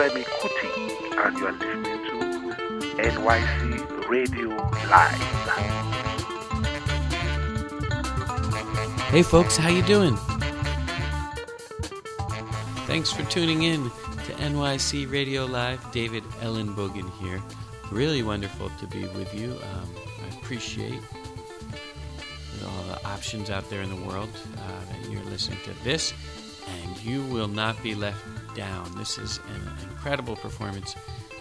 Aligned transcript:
Femi 0.00 0.24
Kuti, 0.24 0.70
and 1.26 1.36
you 1.36 1.46
are 1.46 1.52
listening 1.52 1.84
to 1.84 2.96
NYC 3.02 4.08
Radio 4.08 4.48
Live. 4.88 5.20
Hey 9.10 9.22
folks, 9.22 9.58
how 9.58 9.68
you 9.68 9.82
doing? 9.82 10.16
Thanks 12.86 13.12
for 13.12 13.24
tuning 13.24 13.64
in 13.64 13.90
to 14.24 14.32
NYC 14.38 15.12
Radio 15.12 15.44
Live. 15.44 15.92
David 15.92 16.24
Ellenbogen 16.40 17.10
here. 17.18 17.42
Really 17.92 18.22
wonderful 18.22 18.70
to 18.80 18.86
be 18.86 19.06
with 19.08 19.34
you. 19.34 19.50
Um, 19.52 19.94
I 20.24 20.28
appreciate 20.38 21.02
all 22.64 22.82
the 22.84 23.04
options 23.06 23.50
out 23.50 23.68
there 23.68 23.82
in 23.82 23.90
the 23.90 24.08
world 24.08 24.30
uh, 24.56 24.92
that 24.92 25.10
you're 25.10 25.24
listening 25.24 25.58
to 25.64 25.74
this, 25.84 26.14
and 26.66 26.96
you 27.04 27.22
will 27.26 27.48
not 27.48 27.82
be 27.82 27.94
left 27.94 28.24
down. 28.54 28.90
This 28.96 29.18
is 29.18 29.38
an 29.48 29.88
incredible 29.88 30.36
performance 30.36 30.94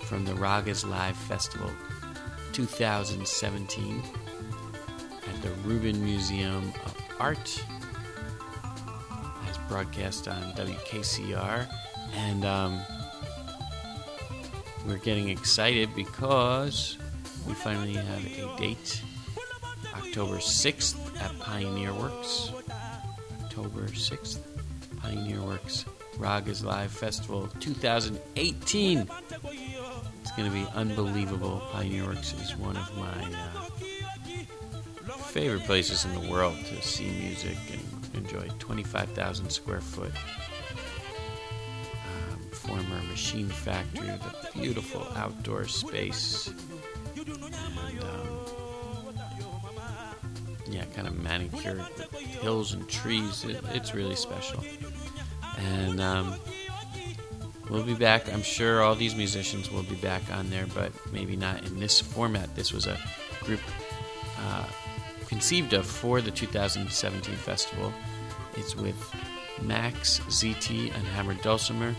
from 0.04 0.26
the 0.26 0.34
Ragas 0.34 0.88
Live 0.88 1.16
Festival 1.16 1.70
2017 2.54 4.04
at 5.28 5.42
the 5.42 5.50
Rubin 5.68 6.04
Museum 6.04 6.74
of 6.86 6.96
Art. 7.20 7.64
As 9.48 9.58
broadcast 9.68 10.28
on 10.28 10.42
WKCR. 10.54 11.68
And 12.16 12.46
um, 12.46 12.80
we're 14.88 14.98
getting 14.98 15.30
excited 15.30 15.94
because 15.96 16.98
we 17.48 17.54
finally 17.54 17.94
have 17.94 18.26
a 18.26 18.58
date 18.58 19.02
October 19.94 20.38
6th 20.38 21.22
at 21.22 21.38
Pioneer 21.40 21.94
Works. 21.94 22.52
October 23.44 23.88
6th, 23.88 24.40
Pioneer 24.98 25.42
Works. 25.42 25.86
Ragas 26.20 26.64
Live 26.66 26.92
Festival 26.92 27.50
2018. 27.62 29.10
It's 30.22 30.32
going 30.34 30.50
to 30.50 30.54
be 30.54 30.68
unbelievable. 30.76 31.62
Pioneer 31.72 32.08
Works 32.08 32.34
is 32.34 32.58
one 32.58 32.76
of 32.76 32.98
my 32.98 33.06
uh, 33.08 33.70
favorite 35.28 35.64
places 35.64 36.04
in 36.04 36.14
the 36.14 36.30
world 36.30 36.58
to 36.66 36.82
see 36.82 37.10
music 37.10 37.58
and 37.72 38.26
enjoy 38.26 38.50
25,000 38.60 39.50
square 39.50 39.80
foot 39.80 40.12
um, 42.04 42.40
former 42.52 43.02
machine 43.10 43.48
factory 43.48 44.08
with 44.12 44.22
a 44.24 44.60
beautiful 44.60 45.08
outdoor 45.16 45.68
space. 45.68 46.54
And, 47.16 47.30
um, 48.04 48.40
yeah, 50.70 50.84
kind 50.94 51.08
of 51.08 51.18
manicured 51.18 51.78
with 51.78 52.12
hills 52.42 52.74
and 52.74 52.88
trees. 52.90 53.46
It, 53.46 53.64
it's 53.74 53.96
really 53.96 54.18
special. 54.18 54.62
And 55.60 56.02
um, 56.02 56.36
we'll 57.70 57.84
be 57.84 57.96
back. 57.96 58.32
I'm 58.32 58.42
sure 58.42 58.82
all 58.82 58.96
these 58.96 59.16
musicians 59.16 59.72
will 59.72 59.84
be 59.84 59.96
back 59.96 60.22
on 60.34 60.50
there, 60.50 60.66
but 60.74 60.92
maybe 61.12 61.36
not 61.36 61.66
in 61.66 61.80
this 61.80 62.00
format. 62.00 62.56
This 62.56 62.72
was 62.72 62.88
a 62.88 62.98
group 63.42 63.62
uh, 64.40 64.66
conceived 65.28 65.74
of 65.74 65.86
for 65.86 66.22
the 66.22 66.32
2017 66.32 67.36
festival. 67.36 67.94
It's 68.56 68.76
with 68.76 68.96
Max 69.62 70.20
ZT 70.28 70.94
and 70.94 71.08
Hammer 71.08 71.36
Dulcimer 71.36 71.94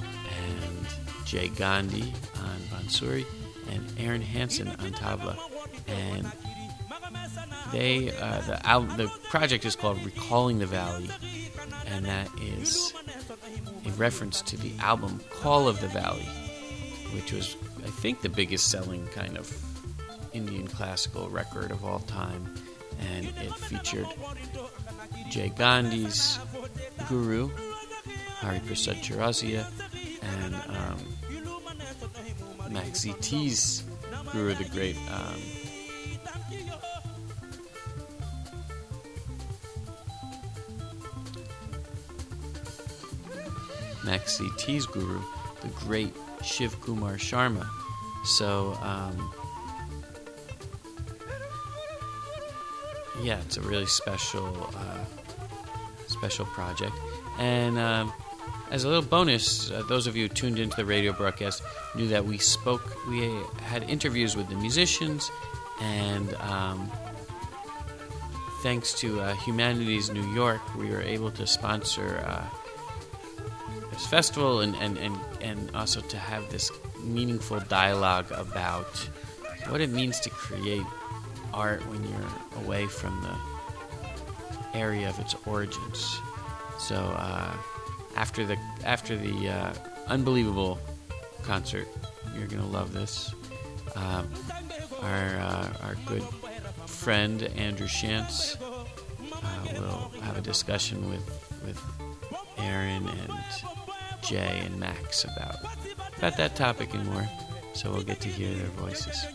and 0.00 0.86
Jay 1.24 1.48
Gandhi 1.48 2.12
on 2.38 2.58
Bansuri 2.70 3.24
and 3.70 3.84
Aaron 3.98 4.22
Hansen 4.22 4.68
on 4.68 4.92
tabla. 4.92 5.36
And 5.88 6.30
they 7.72 8.10
uh, 8.10 8.40
the 8.42 8.66
album, 8.66 8.96
the 8.96 9.08
project 9.30 9.64
is 9.64 9.76
called 9.76 10.04
Recalling 10.04 10.58
the 10.58 10.66
Valley, 10.66 11.10
and 11.86 12.04
that 12.04 12.28
is 12.40 12.92
a 13.84 13.90
reference 13.92 14.42
to 14.42 14.56
the 14.56 14.72
album 14.80 15.20
Call 15.30 15.68
of 15.68 15.80
the 15.80 15.88
Valley, 15.88 16.28
which 17.14 17.32
was 17.32 17.56
I 17.84 17.88
think 17.88 18.22
the 18.22 18.28
biggest 18.28 18.70
selling 18.70 19.06
kind 19.08 19.36
of 19.36 19.56
Indian 20.32 20.66
classical 20.66 21.28
record 21.28 21.70
of 21.70 21.84
all 21.84 22.00
time, 22.00 22.54
and 22.98 23.26
it 23.26 23.54
featured 23.54 24.06
Jay 25.30 25.50
Gandhi's 25.56 26.38
guru, 27.08 27.50
Hari 28.40 28.60
Prasad 28.60 28.96
Chaurasia, 28.96 29.66
and 30.22 30.54
um, 30.54 30.98
Max 32.72 33.04
ZT's 33.04 33.84
guru, 34.32 34.54
the 34.54 34.64
great 34.64 34.96
um, 35.10 35.40
Max 44.06 44.38
ZT's 44.38 44.86
guru, 44.86 45.20
the 45.62 45.68
great 45.84 46.14
Shiv 46.42 46.80
Kumar 46.80 47.14
Sharma. 47.16 47.68
So, 48.24 48.78
um, 48.80 49.32
yeah, 53.22 53.40
it's 53.40 53.56
a 53.56 53.62
really 53.62 53.86
special, 53.86 54.70
uh, 54.74 55.04
special 56.06 56.46
project. 56.46 56.92
And 57.38 57.78
um, 57.78 58.12
as 58.70 58.84
a 58.84 58.88
little 58.88 59.02
bonus, 59.02 59.70
uh, 59.70 59.82
those 59.88 60.06
of 60.06 60.16
you 60.16 60.28
who 60.28 60.34
tuned 60.34 60.58
into 60.58 60.76
the 60.76 60.84
radio 60.84 61.12
broadcast 61.12 61.62
knew 61.94 62.08
that 62.08 62.24
we 62.24 62.38
spoke, 62.38 62.96
we 63.08 63.30
had 63.62 63.88
interviews 63.88 64.36
with 64.36 64.48
the 64.48 64.56
musicians, 64.56 65.30
and 65.80 66.34
um, 66.36 66.90
thanks 68.62 68.94
to 68.94 69.20
uh, 69.20 69.34
Humanities 69.36 70.10
New 70.10 70.26
York, 70.32 70.60
we 70.76 70.90
were 70.90 71.02
able 71.02 71.30
to 71.32 71.46
sponsor 71.46 72.24
uh, 72.26 72.44
this 73.96 74.06
festival 74.06 74.60
and, 74.60 74.76
and, 74.76 74.98
and, 74.98 75.18
and 75.40 75.70
also 75.74 76.02
to 76.02 76.18
have 76.18 76.50
this 76.50 76.70
meaningful 77.02 77.58
dialogue 77.60 78.30
about 78.32 79.08
what 79.68 79.80
it 79.80 79.88
means 79.88 80.20
to 80.20 80.28
create 80.28 80.84
art 81.54 81.80
when 81.88 82.06
you're 82.06 82.62
away 82.62 82.86
from 82.86 83.18
the 83.22 84.78
area 84.78 85.08
of 85.08 85.18
its 85.18 85.34
origins. 85.46 86.20
So 86.78 86.94
uh, 86.96 87.56
after 88.16 88.44
the 88.44 88.58
after 88.84 89.16
the 89.16 89.48
uh, 89.48 89.72
unbelievable 90.08 90.78
concert, 91.42 91.88
you're 92.36 92.48
gonna 92.48 92.66
love 92.66 92.92
this. 92.92 93.34
Um, 93.94 94.28
our 95.00 95.36
uh, 95.38 95.68
our 95.82 95.96
good 96.04 96.22
friend 96.86 97.44
Andrew 97.56 97.86
Shantz 97.86 98.60
uh, 98.60 99.80
will 99.80 100.20
have 100.20 100.36
a 100.36 100.42
discussion 100.42 101.08
with 101.08 101.26
with 101.64 101.82
Aaron 102.58 103.08
and 103.08 103.32
Jay 104.26 104.62
and 104.64 104.78
Max 104.78 105.24
about 105.24 105.56
about 106.18 106.36
that 106.36 106.56
topic 106.56 106.94
and 106.94 107.04
more. 107.06 107.28
So 107.74 107.92
we'll 107.92 108.02
get 108.02 108.20
to 108.22 108.28
hear 108.28 108.52
their 108.54 108.66
voices. 108.68 109.26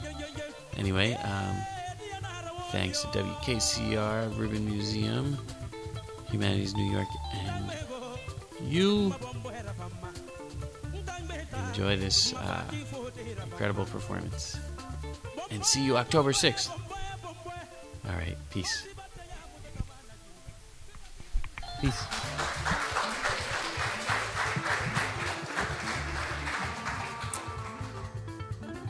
Anyway, 0.78 1.13
um, 1.13 1.56
thanks 2.72 3.02
to 3.02 3.07
WKCR, 3.07 4.38
Rubin 4.38 4.66
Museum, 4.66 5.38
Humanities 6.31 6.74
New 6.75 6.91
York, 6.91 7.07
and 7.34 7.72
you 8.63 9.13
enjoy 11.69 11.97
this 11.97 12.34
uh, 12.34 12.63
incredible 13.44 13.85
performance. 13.85 14.58
And 15.52 15.66
see 15.66 15.84
you 15.85 15.97
October 15.97 16.31
6th. 16.31 16.69
All 16.69 18.16
right, 18.16 18.38
peace. 18.50 18.88
Peace. 21.81 22.30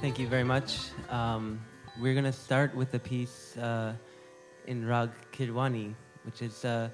Thank 0.01 0.17
you 0.17 0.25
very 0.25 0.43
much. 0.43 0.79
Um, 1.11 1.61
we're 1.99 2.13
going 2.13 2.25
to 2.25 2.33
start 2.33 2.73
with 2.73 2.91
a 2.95 2.99
piece 2.99 3.55
uh, 3.55 3.93
in 4.65 4.87
Rag 4.87 5.11
Kirwani, 5.31 5.93
which 6.25 6.41
is 6.41 6.65
uh, 6.65 6.89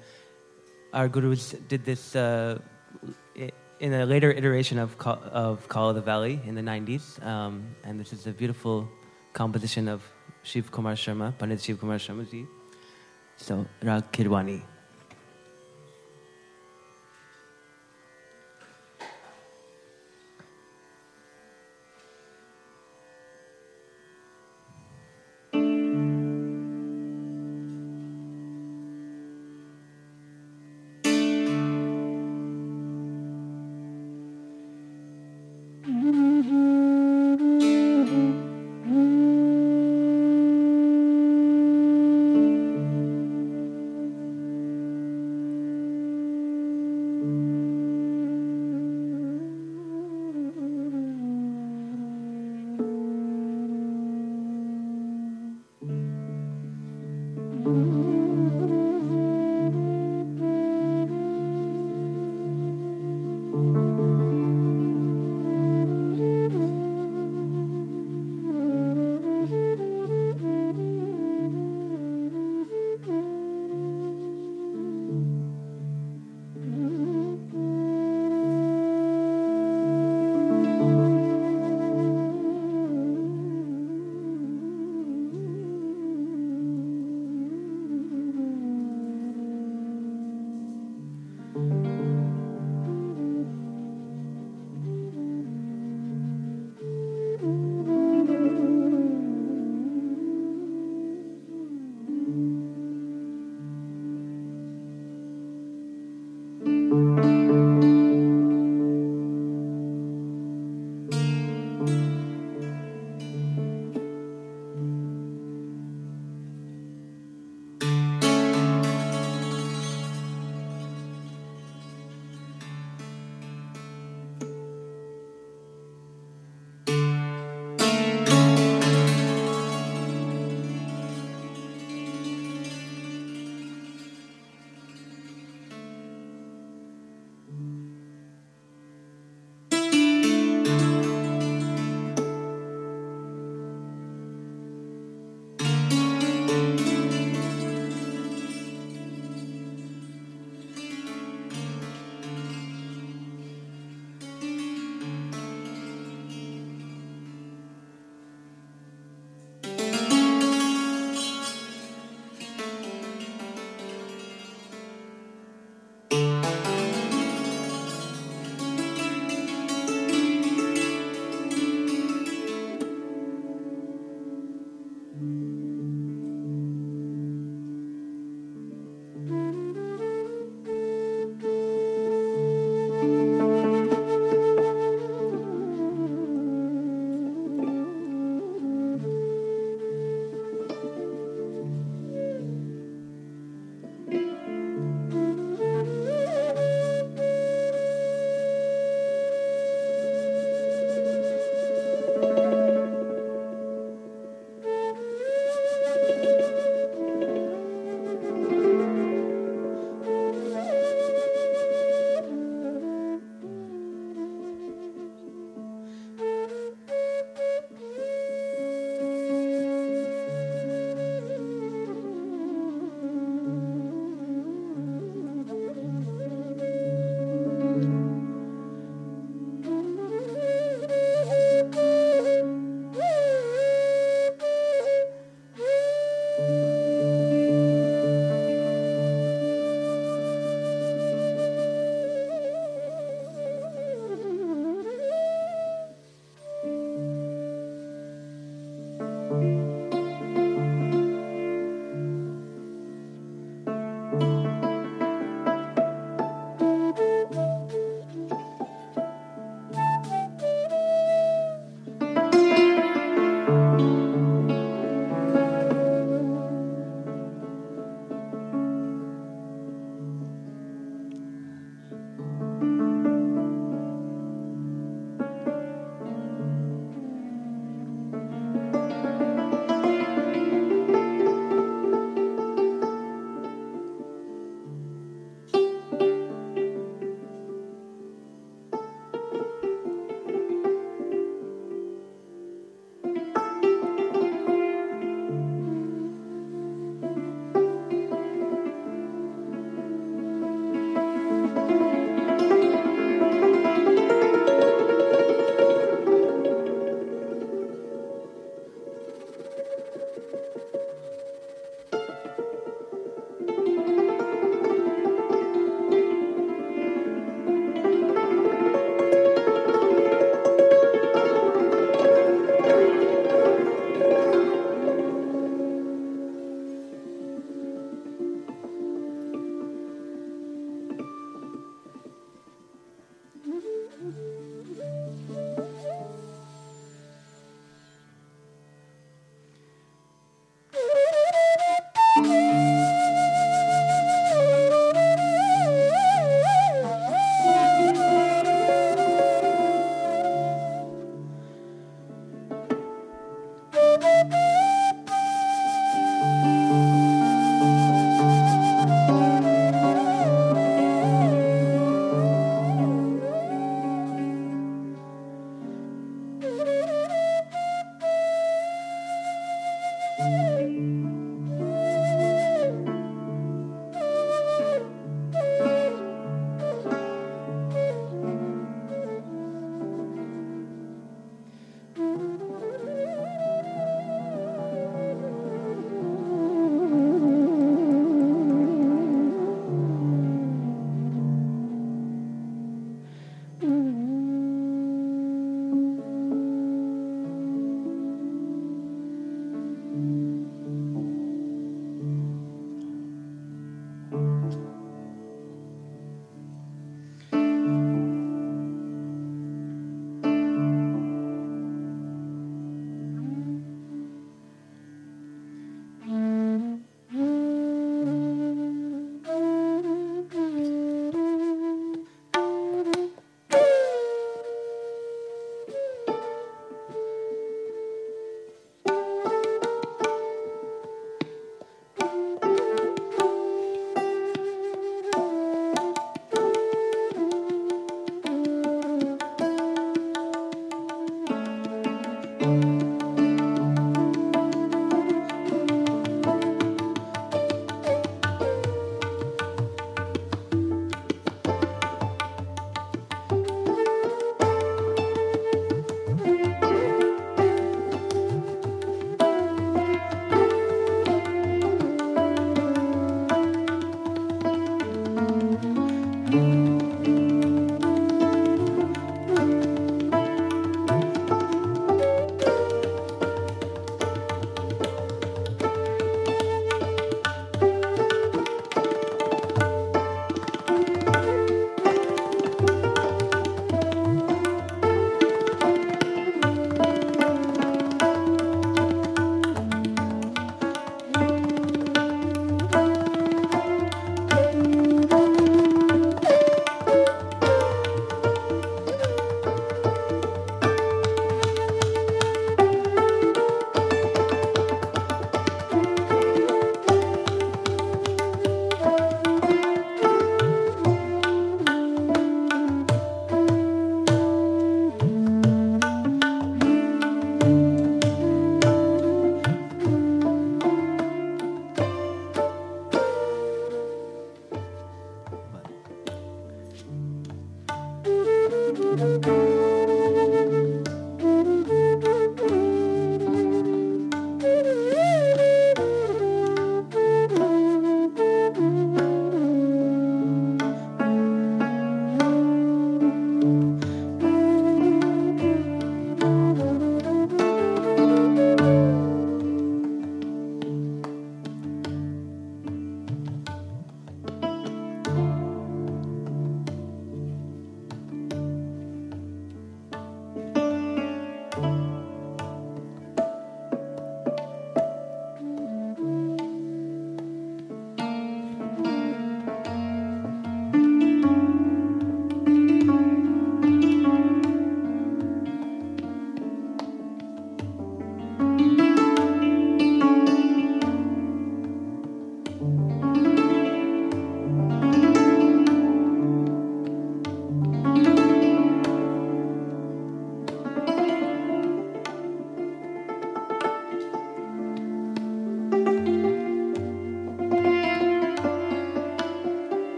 our 0.92 1.08
gurus 1.08 1.54
did 1.68 1.86
this 1.86 2.14
uh, 2.14 2.58
in 3.80 3.94
a 3.94 4.04
later 4.04 4.30
iteration 4.30 4.78
of 4.78 4.98
Call, 4.98 5.22
of 5.32 5.66
Call 5.68 5.88
of 5.88 5.94
the 5.94 6.02
Valley 6.02 6.38
in 6.44 6.54
the 6.54 6.60
90s. 6.60 7.24
Um, 7.24 7.74
and 7.82 7.98
this 7.98 8.12
is 8.12 8.26
a 8.26 8.32
beautiful 8.32 8.86
composition 9.32 9.88
of 9.88 10.02
Shiv 10.42 10.70
Kumar 10.70 10.92
Sharma, 10.92 11.32
Pandit 11.38 11.62
Shiv 11.62 11.80
Kumar 11.80 11.96
Sharma 11.96 12.30
ji. 12.30 12.46
So, 13.38 13.64
Rag 13.82 14.12
Kirwani. 14.12 14.60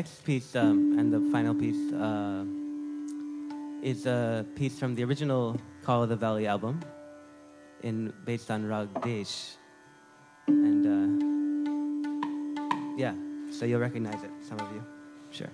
Next 0.00 0.24
piece 0.24 0.56
um, 0.56 0.98
and 0.98 1.12
the 1.12 1.20
final 1.30 1.54
piece 1.54 1.92
uh, 1.92 2.42
is 3.82 4.06
a 4.06 4.46
piece 4.54 4.78
from 4.78 4.94
the 4.94 5.04
original 5.04 5.60
Call 5.82 6.02
of 6.02 6.08
the 6.08 6.16
Valley 6.16 6.46
album, 6.46 6.80
in 7.82 8.10
based 8.24 8.50
on 8.50 8.66
Rag 8.66 8.88
Desh, 9.02 9.56
and 10.46 10.82
uh, 10.86 11.08
yeah, 12.96 13.12
so 13.50 13.66
you'll 13.66 13.84
recognize 13.88 14.22
it, 14.24 14.30
some 14.40 14.58
of 14.58 14.72
you, 14.72 14.82
sure. 15.30 15.52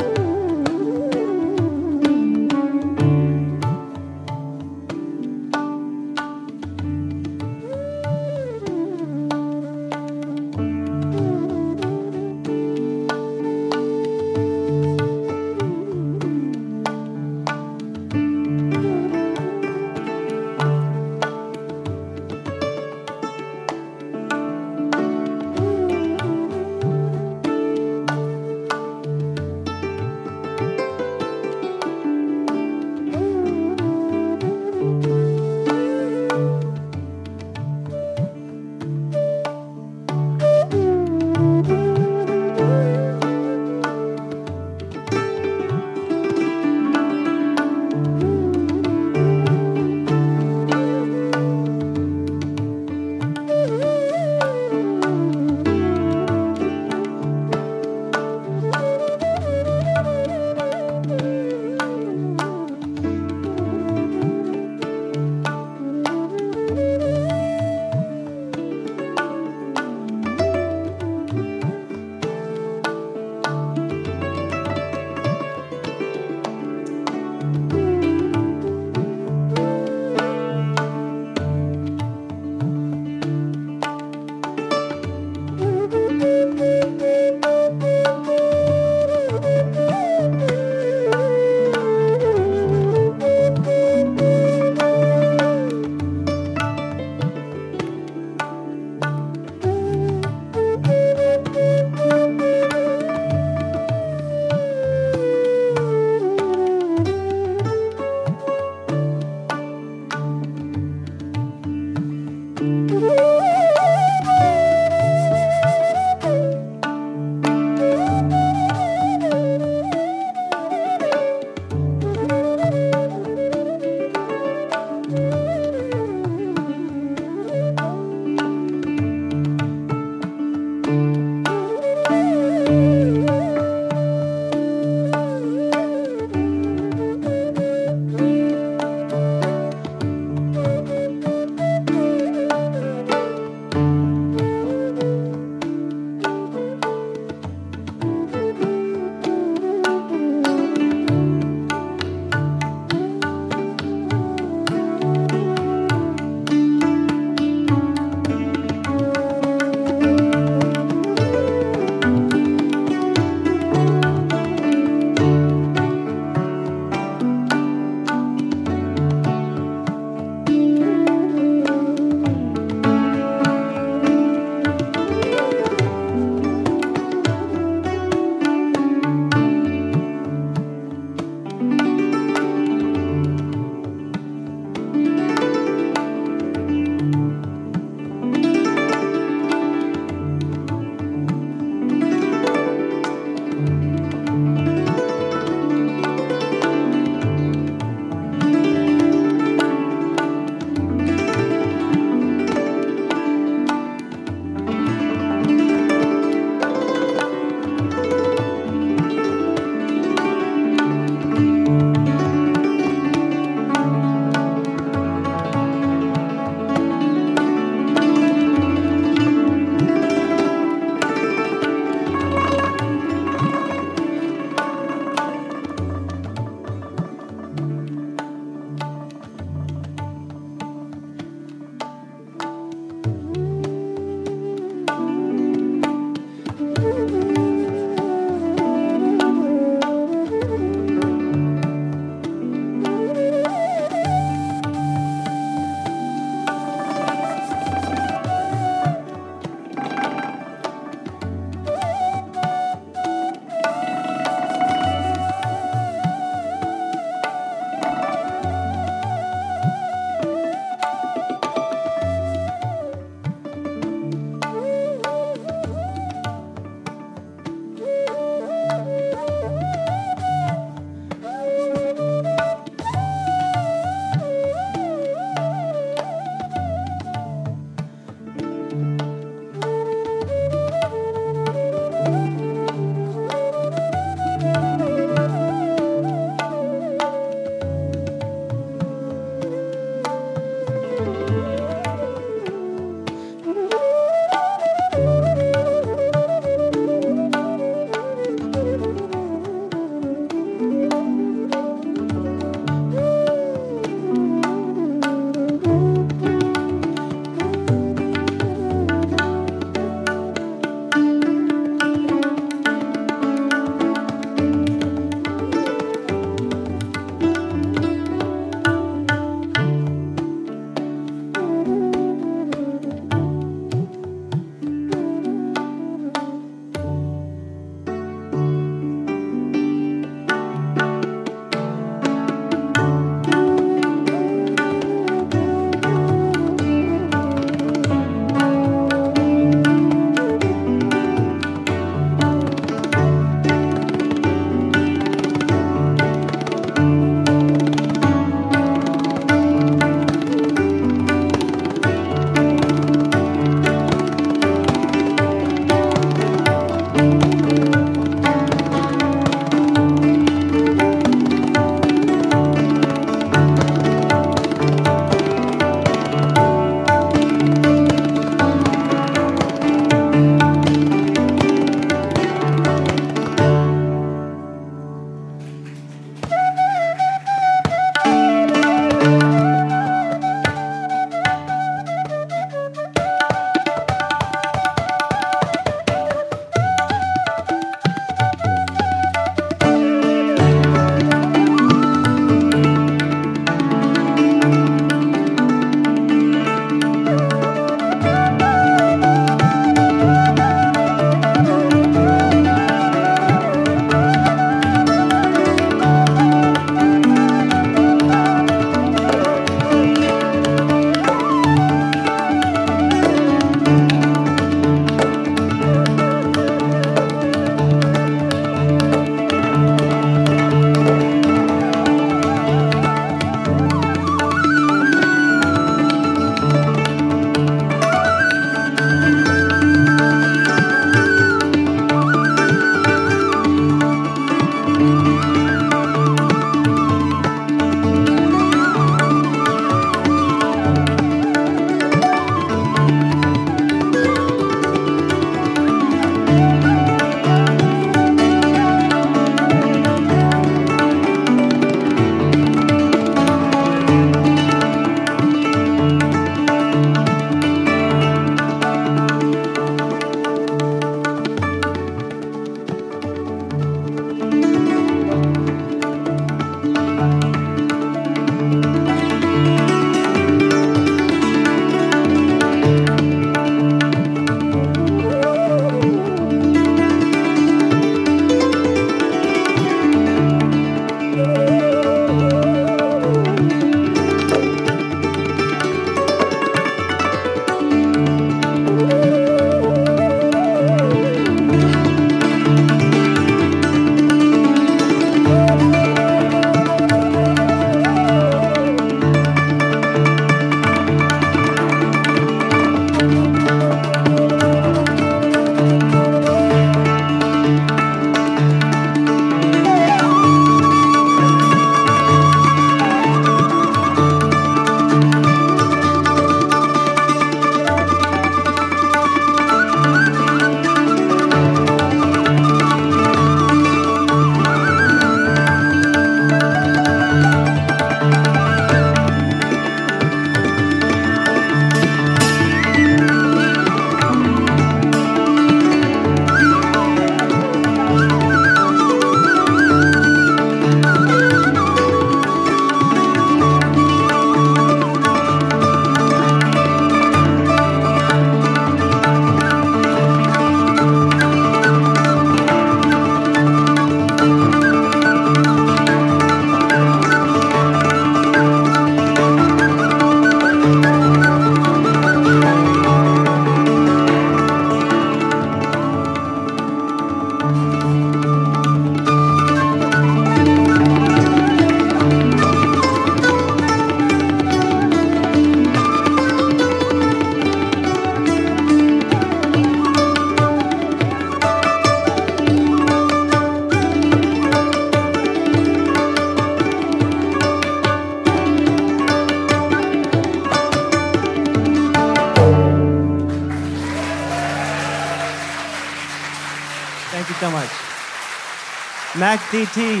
ZT 599.52 600.00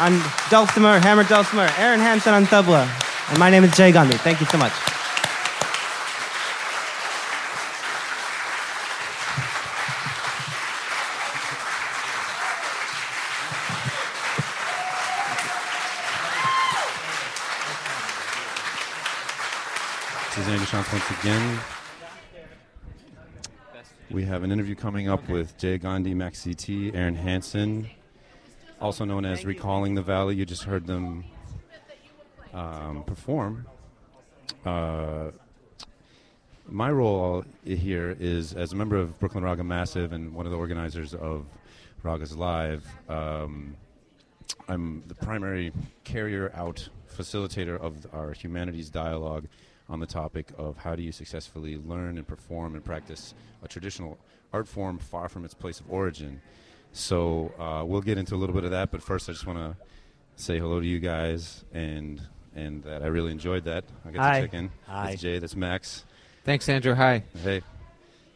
on 0.00 0.20
dulcimer, 0.50 0.98
hammer 0.98 1.22
dulcimer, 1.22 1.70
Aaron 1.78 2.00
Hansen 2.00 2.34
on 2.34 2.44
tabla, 2.44 2.88
and 3.30 3.38
my 3.38 3.48
name 3.48 3.62
is 3.62 3.72
Jay 3.76 3.92
Gandhi. 3.92 4.16
Thank 4.16 4.40
you 4.40 4.46
so 4.46 4.58
much. 4.58 4.72
Andy 20.48 20.64
Shantz 20.64 20.92
once 20.92 21.20
again. 21.20 21.60
We 24.10 24.24
have 24.24 24.42
an 24.42 24.50
interview 24.50 24.74
coming 24.74 25.08
up 25.08 25.28
with 25.28 25.56
Jay 25.58 25.78
Gandhi, 25.78 26.12
Max 26.12 26.44
ZT, 26.44 26.92
Aaron 26.92 27.14
Hansen, 27.14 27.88
also 28.80 29.04
known 29.04 29.24
as 29.24 29.44
Recalling 29.44 29.94
the 29.94 30.02
Valley. 30.02 30.34
You 30.36 30.46
just 30.46 30.64
heard 30.64 30.86
them 30.86 31.24
um, 32.54 33.04
perform. 33.04 33.66
Uh, 34.64 35.30
my 36.66 36.90
role 36.90 37.44
here 37.64 38.16
is 38.18 38.54
as 38.54 38.72
a 38.72 38.76
member 38.76 38.96
of 38.96 39.18
Brooklyn 39.18 39.44
Raga 39.44 39.64
Massive 39.64 40.12
and 40.12 40.34
one 40.34 40.46
of 40.46 40.52
the 40.52 40.58
organizers 40.58 41.14
of 41.14 41.46
Ragas 42.02 42.36
Live. 42.36 42.86
Um, 43.08 43.76
I'm 44.68 45.02
the 45.06 45.14
primary 45.14 45.72
carrier 46.04 46.50
out 46.54 46.88
facilitator 47.14 47.78
of 47.78 48.06
our 48.12 48.32
humanities 48.32 48.88
dialogue 48.88 49.46
on 49.88 50.00
the 50.00 50.06
topic 50.06 50.52
of 50.56 50.76
how 50.78 50.94
do 50.94 51.02
you 51.02 51.12
successfully 51.12 51.76
learn 51.76 52.16
and 52.16 52.26
perform 52.26 52.74
and 52.74 52.84
practice 52.84 53.34
a 53.62 53.68
traditional 53.68 54.16
art 54.52 54.68
form 54.68 54.98
far 54.98 55.28
from 55.28 55.44
its 55.44 55.54
place 55.54 55.80
of 55.80 55.90
origin. 55.90 56.40
So 56.92 57.52
uh, 57.58 57.84
we'll 57.84 58.00
get 58.00 58.18
into 58.18 58.34
a 58.34 58.38
little 58.38 58.54
bit 58.54 58.64
of 58.64 58.70
that, 58.72 58.90
but 58.90 59.02
first 59.02 59.28
I 59.28 59.32
just 59.32 59.46
want 59.46 59.58
to 59.58 59.76
say 60.36 60.58
hello 60.58 60.80
to 60.80 60.86
you 60.86 60.98
guys 60.98 61.64
and 61.72 62.20
and 62.56 62.82
that 62.82 63.02
I 63.02 63.06
really 63.06 63.30
enjoyed 63.30 63.64
that. 63.64 63.84
I 64.04 64.10
got 64.10 64.22
Hi. 64.22 64.40
to 64.40 64.46
check 64.46 64.54
in. 64.54 64.70
Hi. 64.86 65.10
That's 65.10 65.22
Jay. 65.22 65.38
That's 65.38 65.54
Max. 65.54 66.04
Thanks, 66.44 66.68
Andrew. 66.68 66.94
Hi. 66.94 67.22
Hey. 67.44 67.62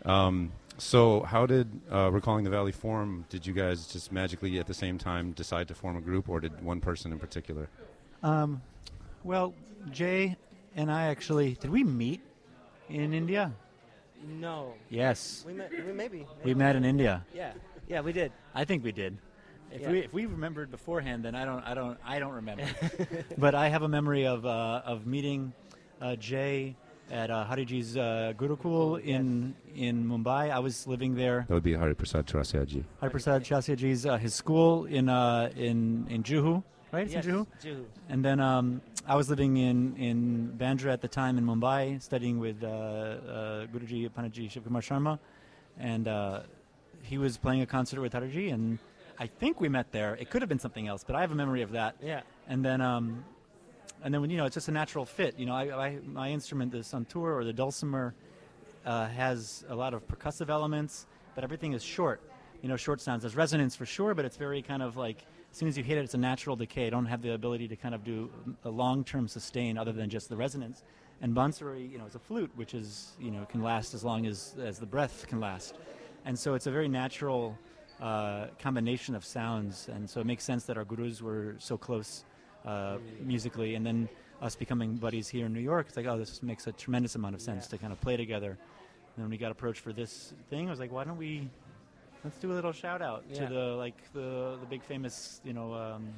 Um, 0.05 0.53
so, 0.79 1.23
how 1.23 1.47
did 1.47 1.69
uh, 1.91 2.11
Recalling 2.13 2.45
the 2.45 2.51
Valley 2.51 2.71
form? 2.73 3.25
Did 3.29 3.45
you 3.47 3.53
guys 3.53 3.87
just 3.89 4.13
magically 4.13 4.59
at 4.59 4.67
the 4.67 4.75
same 4.75 4.99
time 4.99 5.33
decide 5.33 5.67
to 5.69 5.75
form 5.75 5.97
a 5.97 6.01
group, 6.01 6.29
or 6.29 6.39
did 6.41 6.63
one 6.63 6.81
person 6.81 7.11
in 7.13 7.19
particular? 7.19 7.69
Um, 8.23 8.63
well, 9.25 9.53
Jay 9.91 10.37
and 10.77 10.91
I 10.93 11.07
actually 11.07 11.55
did 11.61 11.71
we 11.71 11.83
meet 11.85 12.21
in 12.89 13.13
India? 13.15 13.53
No, 14.27 14.75
Yes, 14.91 15.45
we 15.47 15.53
met. 15.55 15.71
We 15.71 15.93
maybe. 15.93 16.27
we 16.45 16.55
met 16.55 16.77
in 16.77 16.85
India. 16.85 17.25
Yeah, 17.35 17.53
yeah, 17.89 18.01
we 18.01 18.13
did. 18.13 18.33
I 18.55 18.65
think 18.65 18.85
we 18.85 18.93
did. 18.93 19.19
If 19.73 19.81
Yeah. 19.81 19.91
we 19.91 19.99
if 20.01 20.13
we 20.13 20.27
remembered 20.27 20.71
beforehand, 20.71 21.25
then 21.25 21.35
I 21.35 21.45
don't 21.45 21.63
I 21.65 21.75
don't 21.75 21.99
I 22.05 22.19
don't 22.19 22.33
remember. 22.33 22.65
but 23.39 23.55
I 23.55 23.69
have 23.69 23.83
a 23.83 23.89
memory 23.89 24.27
of 24.27 24.47
uh, 24.47 24.83
of 24.85 25.07
meeting 25.07 25.53
uh, 26.01 26.17
Jay 26.17 26.77
at 27.11 27.31
uh, 27.31 27.45
Hariji's 27.51 27.97
uh, 27.97 28.33
Gurukul 28.39 29.03
in 29.03 29.55
in 29.75 30.05
Mumbai. 30.07 30.51
I 30.51 30.61
was 30.61 30.87
living 30.87 31.15
there. 31.17 31.45
That 31.49 31.55
would 31.55 31.63
be 31.65 31.75
Hari 31.75 31.95
Prasad 31.95 32.27
Chaurasiaji. 32.27 32.85
Hariprasad 33.03 33.43
Chaurasiaji's 33.43 34.07
uh, 34.07 34.17
his 34.17 34.35
school 34.35 34.85
in 34.85 35.09
uh, 35.09 35.51
in 35.57 36.07
in 36.09 36.23
Juhu, 36.23 36.63
right? 36.93 37.05
It's 37.07 37.15
yes, 37.15 37.27
in 37.27 37.33
Juhu. 37.33 37.47
Juhu. 37.65 37.85
And 38.09 38.25
then 38.25 38.39
um, 38.41 38.81
I 39.07 39.17
was 39.17 39.29
living 39.29 39.57
in, 39.59 39.97
in 39.97 40.55
Bandra 40.57 40.93
at 40.93 41.03
the 41.03 41.09
time 41.09 41.37
in 41.37 41.45
Mumbai, 41.45 42.01
studying 42.01 42.39
with 42.39 42.63
uh, 42.63 42.69
uh, 42.69 43.67
Guruji 43.67 44.09
Panaji 44.11 44.51
Shivkumar 44.51 44.81
Sharma. 44.81 45.19
And 45.79 46.09
uh, 46.09 46.41
he 47.05 47.19
was 47.19 47.37
playing 47.37 47.61
a 47.61 47.67
concert 47.67 48.01
with 48.01 48.13
Hariji, 48.13 48.53
and 48.53 48.79
I 49.19 49.27
think 49.27 49.61
we 49.61 49.69
met 49.69 49.93
there. 49.93 50.15
It 50.17 50.31
could 50.31 50.43
have 50.43 50.49
been 50.49 50.59
something 50.59 50.89
else, 50.89 51.05
but 51.05 51.15
I 51.15 51.21
have 51.21 51.31
a 51.31 51.35
memory 51.35 51.63
of 51.63 51.73
that. 51.73 51.97
Yeah. 52.03 52.23
And 52.49 52.65
then, 52.65 52.81
um, 52.81 53.25
and 54.03 54.13
then 54.13 54.21
when 54.21 54.31
you 54.31 54.37
know, 54.37 54.47
it's 54.47 54.55
just 54.55 54.69
a 54.69 54.73
natural 54.73 55.05
fit. 55.05 55.39
You 55.39 55.47
know, 55.47 55.55
I, 55.55 55.87
I, 55.87 55.99
my 56.05 56.31
instrument, 56.31 56.73
the 56.73 56.79
santur 56.79 57.37
or 57.37 57.45
the 57.45 57.53
dulcimer, 57.53 58.15
uh, 58.85 59.07
has 59.09 59.65
a 59.69 59.75
lot 59.75 59.95
of 59.95 60.07
percussive 60.09 60.49
elements, 60.49 61.07
but 61.35 61.45
everything 61.45 61.73
is 61.73 61.83
short. 61.83 62.21
You 62.63 62.69
know, 62.69 62.77
short 62.77 63.01
sounds. 63.01 63.23
There's 63.23 63.37
resonance 63.37 63.77
for 63.77 63.87
sure, 63.87 64.15
but 64.15 64.25
it's 64.25 64.37
very 64.37 64.63
kind 64.63 64.83
of 64.83 64.97
like 64.97 65.25
as 65.55 65.59
soon 65.59 65.69
as 65.69 65.79
you 65.79 65.85
hit 65.85 65.99
it, 65.99 66.05
it's 66.05 66.15
a 66.15 66.19
natural 66.19 66.57
decay. 66.57 66.89
I 66.89 66.91
don't 66.91 67.07
have 67.07 67.23
the 67.23 67.33
ability 67.33 67.69
to 67.69 67.77
kind 67.77 67.95
of 67.95 68.03
do 68.03 68.29
a 68.65 68.69
long-term 68.71 69.29
sustain 69.29 69.79
other 69.79 69.93
than 69.93 70.11
just 70.11 70.29
the 70.29 70.37
resonance. 70.37 70.83
And 71.23 71.33
bansuri, 71.33 71.89
you 71.91 71.97
know, 71.97 72.07
is 72.07 72.17
a 72.17 72.19
flute, 72.19 72.51
which 72.57 72.75
is 72.75 73.13
you 73.21 73.31
know 73.31 73.45
can 73.45 73.63
last 73.63 73.95
as 73.95 74.03
long 74.03 74.27
as 74.27 74.57
as 74.61 74.79
the 74.79 74.87
breath 74.87 75.27
can 75.29 75.41
last. 75.41 75.77
And 76.25 76.39
so 76.39 76.55
it's 76.55 76.67
a 76.67 76.71
very 76.71 76.89
natural 76.89 77.59
uh, 78.01 78.47
combination 78.59 79.15
of 79.15 79.25
sounds, 79.25 79.89
and 79.89 80.09
so 80.09 80.21
it 80.21 80.27
makes 80.27 80.43
sense 80.45 80.65
that 80.65 80.77
our 80.77 80.85
gurus 80.85 81.21
were 81.23 81.55
so 81.59 81.77
close 81.77 82.25
uh, 82.65 82.97
musically, 83.21 83.75
and 83.75 83.85
then 83.87 84.09
us 84.43 84.57
becoming 84.57 84.97
buddies 84.97 85.29
here 85.29 85.47
in 85.47 85.53
New 85.53 85.61
York. 85.61 85.87
It's 85.89 85.97
like, 85.97 86.07
oh, 86.07 86.19
this 86.19 86.43
makes 86.43 86.67
a 86.67 86.73
tremendous 86.73 87.15
amount 87.15 87.35
of 87.35 87.41
sense 87.41 87.67
to 87.69 87.79
kind 87.79 87.93
of 87.93 88.01
play 88.01 88.17
together. 88.17 88.51
And 88.51 88.59
then 89.17 89.25
when 89.25 89.31
we 89.31 89.37
got 89.39 89.53
approached 89.53 89.81
for 89.81 89.93
this 89.93 90.33
thing, 90.51 90.67
I 90.67 90.71
was 90.71 90.81
like, 90.81 90.91
why 90.93 91.05
don't 91.05 91.17
we 91.19 91.49
let's 92.25 92.39
do 92.39 92.51
a 92.53 92.55
little 92.55 92.73
shout 92.73 93.03
out 93.03 93.23
Yeah. 93.31 93.47
to 93.47 93.55
the 93.55 93.61
like 93.77 93.97
the 94.15 94.57
the 94.61 94.67
big 94.67 94.83
famous 94.83 95.41
you 95.45 95.53
know 95.53 95.75
um, 95.75 96.09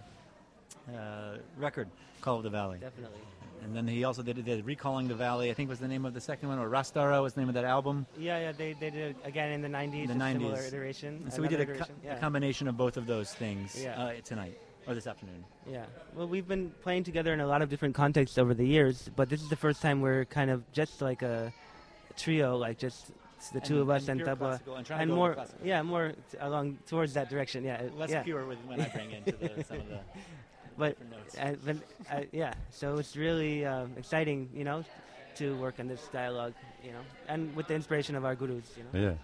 uh, 0.96 1.38
record 1.58 1.88
Call 2.20 2.36
of 2.38 2.42
the 2.44 2.50
Valley. 2.50 2.78
Definitely. 2.78 3.18
And 3.62 3.74
then 3.74 3.86
he 3.88 4.04
also 4.04 4.22
did, 4.22 4.44
did 4.44 4.64
Recalling 4.64 5.08
the 5.08 5.14
Valley. 5.14 5.50
I 5.50 5.54
think 5.54 5.68
was 5.68 5.78
the 5.80 5.88
name 5.88 6.04
of 6.04 6.14
the 6.14 6.20
second 6.20 6.48
one, 6.48 6.58
or 6.58 6.68
Rastara 6.68 7.20
was 7.22 7.34
the 7.34 7.40
name 7.40 7.48
of 7.48 7.54
that 7.54 7.64
album. 7.64 8.06
Yeah, 8.18 8.38
yeah. 8.38 8.52
They, 8.52 8.74
they 8.74 8.90
did 8.90 9.10
it 9.10 9.16
again 9.24 9.52
in 9.52 9.60
the 9.62 9.68
'90s. 9.68 10.06
The 10.06 10.12
a 10.14 10.32
similar 10.32 10.56
90s. 10.56 10.68
iteration. 10.68 11.20
And 11.24 11.32
so 11.32 11.42
we 11.42 11.48
did 11.48 11.60
a, 11.60 11.66
co- 11.66 11.72
iteration. 11.72 11.94
a 12.10 12.16
combination 12.18 12.68
of 12.68 12.76
both 12.76 12.96
of 12.96 13.06
those 13.06 13.32
things 13.34 13.80
Yeah. 13.82 14.00
uh, 14.00 14.12
tonight 14.24 14.58
or 14.86 14.94
this 14.94 15.06
afternoon. 15.06 15.44
Yeah. 15.68 15.84
Well, 16.14 16.28
we've 16.28 16.46
been 16.46 16.70
playing 16.82 17.04
together 17.04 17.32
in 17.34 17.40
a 17.40 17.46
lot 17.46 17.60
of 17.62 17.68
different 17.68 17.94
contexts 17.94 18.38
over 18.38 18.54
the 18.54 18.66
years, 18.66 19.10
but 19.16 19.28
this 19.28 19.42
is 19.42 19.48
the 19.48 19.56
first 19.56 19.82
time 19.82 20.00
we're 20.00 20.24
kind 20.26 20.50
of 20.50 20.70
just 20.72 21.02
like 21.02 21.22
a 21.22 21.52
trio, 22.16 22.56
like 22.56 22.78
just 22.78 23.10
the 23.52 23.60
two 23.60 23.80
of 23.80 23.90
us 23.90 24.08
and, 24.08 24.20
pure 24.20 24.34
tabla, 24.34 24.60
and 24.76 24.90
and 24.90 25.12
more, 25.12 25.36
yeah, 25.62 25.82
more 25.82 26.12
t- 26.30 26.38
along 26.40 26.78
towards 26.86 27.14
that 27.14 27.28
direction. 27.28 27.64
Yeah. 27.64 27.82
Less 27.96 28.10
yeah. 28.10 28.22
pure 28.22 28.46
with 28.46 28.58
when 28.66 28.80
I 28.80 28.88
bring 28.88 29.10
into 29.10 29.32
the, 29.32 29.64
some 29.64 29.78
of 29.78 29.88
the 29.88 30.00
But, 30.78 30.96
notes. 31.10 31.36
uh, 31.38 31.54
but 31.64 31.76
uh, 32.12 32.20
yeah, 32.32 32.52
so 32.70 32.98
it's 32.98 33.16
really 33.16 33.64
um, 33.64 33.92
exciting, 33.96 34.48
you 34.54 34.64
know, 34.64 34.84
to 35.36 35.54
work 35.56 35.80
on 35.80 35.86
this 35.88 36.06
dialogue, 36.12 36.54
you 36.84 36.92
know, 36.92 37.00
and 37.28 37.54
with 37.56 37.66
the 37.68 37.74
inspiration 37.74 38.14
of 38.16 38.24
our 38.24 38.34
gurus, 38.34 38.68
you 38.76 38.84
know. 38.84 39.06
Yeah, 39.08 39.14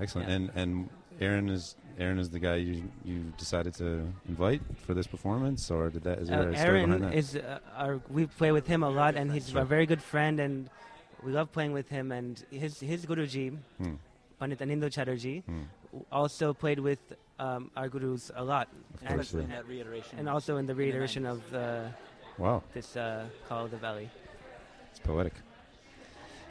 excellent. 0.00 0.28
Yeah. 0.28 0.34
And 0.36 0.50
and 0.54 0.88
Aaron 1.20 1.48
is 1.48 1.76
Aaron 1.98 2.18
is 2.18 2.30
the 2.30 2.38
guy 2.38 2.56
you 2.56 2.84
you 3.04 3.32
decided 3.38 3.74
to 3.74 4.08
invite 4.28 4.62
for 4.86 4.94
this 4.94 5.06
performance, 5.06 5.70
or 5.70 5.90
did 5.90 6.02
that 6.04 6.18
is 6.20 6.28
there 6.28 6.40
Uh, 6.40 6.52
a 6.52 6.56
story 6.56 6.84
behind 6.84 6.92
Aaron 6.92 7.02
that? 7.02 7.14
is 7.14 7.36
uh, 7.36 7.58
our. 7.76 8.00
We 8.08 8.26
play 8.26 8.52
with 8.52 8.66
him 8.66 8.82
a 8.82 8.90
lot, 8.90 9.14
and 9.16 9.32
he's 9.32 9.50
Sure. 9.50 9.62
a 9.62 9.64
very 9.64 9.86
good 9.86 10.02
friend, 10.02 10.40
and 10.40 10.68
we 11.24 11.32
love 11.32 11.52
playing 11.52 11.72
with 11.72 11.88
him. 11.88 12.12
And 12.12 12.42
his 12.50 12.80
his 12.80 13.04
guruji, 13.06 13.56
Hmm, 13.78 13.94
Pandit 14.38 14.58
Anindo 14.60 14.88
Chatterjee, 14.90 15.40
hmm. 15.46 15.62
also 16.10 16.52
played 16.54 16.78
with 16.80 17.00
um, 17.38 17.70
our 17.76 17.88
gurus 17.88 18.30
a 18.34 18.44
lot, 18.44 18.68
Of 18.94 19.00
and, 19.10 19.20
Especially 19.20 19.44
in 19.44 19.50
that 19.50 19.66
reiteration. 19.66 20.18
and 20.18 20.28
also 20.28 20.56
in 20.58 20.66
the 20.66 20.74
the 20.74 20.78
reiteration 20.78 21.24
90s. 21.24 21.30
of 21.30 21.54
uh, 21.54 21.88
Wow, 22.38 22.62
this 22.74 22.96
uh, 22.96 23.26
Call 23.48 23.64
of 23.66 23.70
the 23.70 23.76
Valley. 23.76 24.08
it's 24.90 25.00
poetic. 25.00 25.34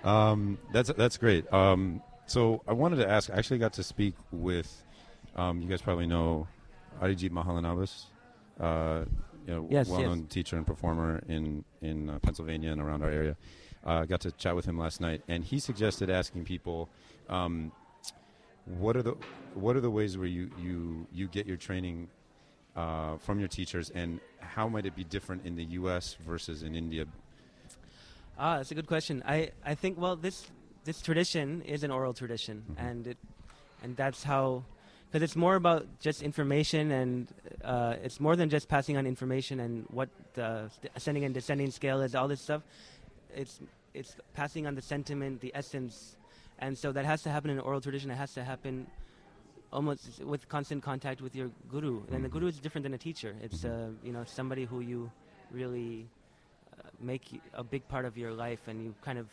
Um, 0.03 0.57
that's 0.73 0.91
that's 0.93 1.17
great. 1.17 1.51
Um, 1.53 2.01
so 2.25 2.61
I 2.67 2.73
wanted 2.73 2.97
to 2.97 3.09
ask. 3.09 3.29
I 3.29 3.35
actually 3.35 3.59
got 3.59 3.73
to 3.73 3.83
speak 3.83 4.15
with. 4.31 4.83
Um, 5.35 5.61
you 5.61 5.67
guys 5.69 5.81
probably 5.81 6.07
know 6.07 6.47
Arijit 7.01 7.29
Mahalanobis, 7.31 8.05
uh, 8.59 9.05
you 9.47 9.53
know, 9.53 9.67
Yes, 9.69 9.87
well-known 9.87 10.25
teacher 10.25 10.57
and 10.57 10.65
performer 10.67 11.21
in 11.27 11.63
in 11.81 12.09
uh, 12.09 12.19
Pennsylvania 12.19 12.71
and 12.71 12.81
around 12.81 13.01
our 13.03 13.09
area. 13.09 13.37
Uh, 13.85 14.05
got 14.05 14.21
to 14.21 14.31
chat 14.33 14.55
with 14.55 14.65
him 14.65 14.77
last 14.77 15.01
night, 15.01 15.21
and 15.27 15.43
he 15.43 15.57
suggested 15.59 16.09
asking 16.09 16.43
people, 16.43 16.89
um, 17.29 17.71
what 18.65 18.95
are 18.95 19.03
the 19.03 19.15
what 19.53 19.75
are 19.75 19.81
the 19.81 19.89
ways 19.91 20.17
where 20.17 20.27
you 20.27 20.49
you 20.59 21.07
you 21.11 21.27
get 21.27 21.45
your 21.45 21.57
training 21.57 22.07
uh, 22.75 23.17
from 23.17 23.39
your 23.39 23.47
teachers, 23.49 23.89
and 23.89 24.19
how 24.39 24.67
might 24.69 24.85
it 24.85 24.95
be 24.95 25.03
different 25.03 25.45
in 25.45 25.55
the 25.55 25.63
U.S. 25.79 26.15
versus 26.25 26.63
in 26.63 26.75
India? 26.75 27.05
Ah, 28.37 28.57
that's 28.57 28.71
a 28.71 28.75
good 28.75 28.87
question. 28.87 29.21
I, 29.25 29.51
I 29.65 29.75
think 29.75 29.97
well 29.99 30.15
this 30.15 30.47
this 30.85 31.01
tradition 31.01 31.61
is 31.63 31.83
an 31.83 31.91
oral 31.91 32.13
tradition, 32.13 32.63
Mhm. 32.71 32.75
and 32.89 33.07
it 33.07 33.17
and 33.83 33.95
that's 33.97 34.23
how 34.23 34.63
because 35.11 35.23
it's 35.23 35.35
more 35.35 35.55
about 35.55 35.85
just 35.99 36.23
information 36.23 36.89
and 36.91 37.27
uh, 37.65 37.95
it's 38.01 38.19
more 38.21 38.37
than 38.37 38.49
just 38.49 38.69
passing 38.69 38.95
on 38.95 39.05
information 39.05 39.59
and 39.59 39.85
what 39.89 40.07
the 40.35 40.69
ascending 40.95 41.25
and 41.25 41.33
descending 41.33 41.69
scale 41.69 41.99
is. 42.01 42.15
All 42.15 42.29
this 42.29 42.39
stuff, 42.41 42.61
it's 43.35 43.59
it's 43.93 44.15
passing 44.33 44.65
on 44.65 44.75
the 44.75 44.81
sentiment, 44.81 45.41
the 45.41 45.51
essence, 45.53 46.15
and 46.61 46.77
so 46.77 46.91
that 46.91 47.05
has 47.05 47.23
to 47.23 47.29
happen 47.29 47.49
in 47.51 47.57
an 47.57 47.63
oral 47.63 47.81
tradition. 47.81 48.09
It 48.11 48.15
has 48.15 48.33
to 48.35 48.43
happen 48.43 48.87
almost 49.73 50.23
with 50.23 50.47
constant 50.47 50.83
contact 50.83 51.21
with 51.21 51.35
your 51.35 51.49
guru, 51.69 52.03
and 52.11 52.23
the 52.23 52.29
guru 52.29 52.47
is 52.47 52.59
different 52.59 52.83
than 52.83 52.93
a 52.93 52.97
teacher. 52.97 53.35
It's 53.41 53.63
Mhm. 53.63 53.69
uh, 53.71 53.91
you 54.03 54.13
know 54.13 54.23
somebody 54.23 54.65
who 54.65 54.79
you 54.81 55.11
really 55.51 56.07
uh, 56.77 56.83
make 56.99 57.41
a 57.53 57.63
big 57.63 57.87
part 57.87 58.05
of 58.05 58.17
your 58.17 58.31
life, 58.31 58.67
and 58.67 58.83
you 58.83 58.95
kind 59.01 59.17
of 59.17 59.27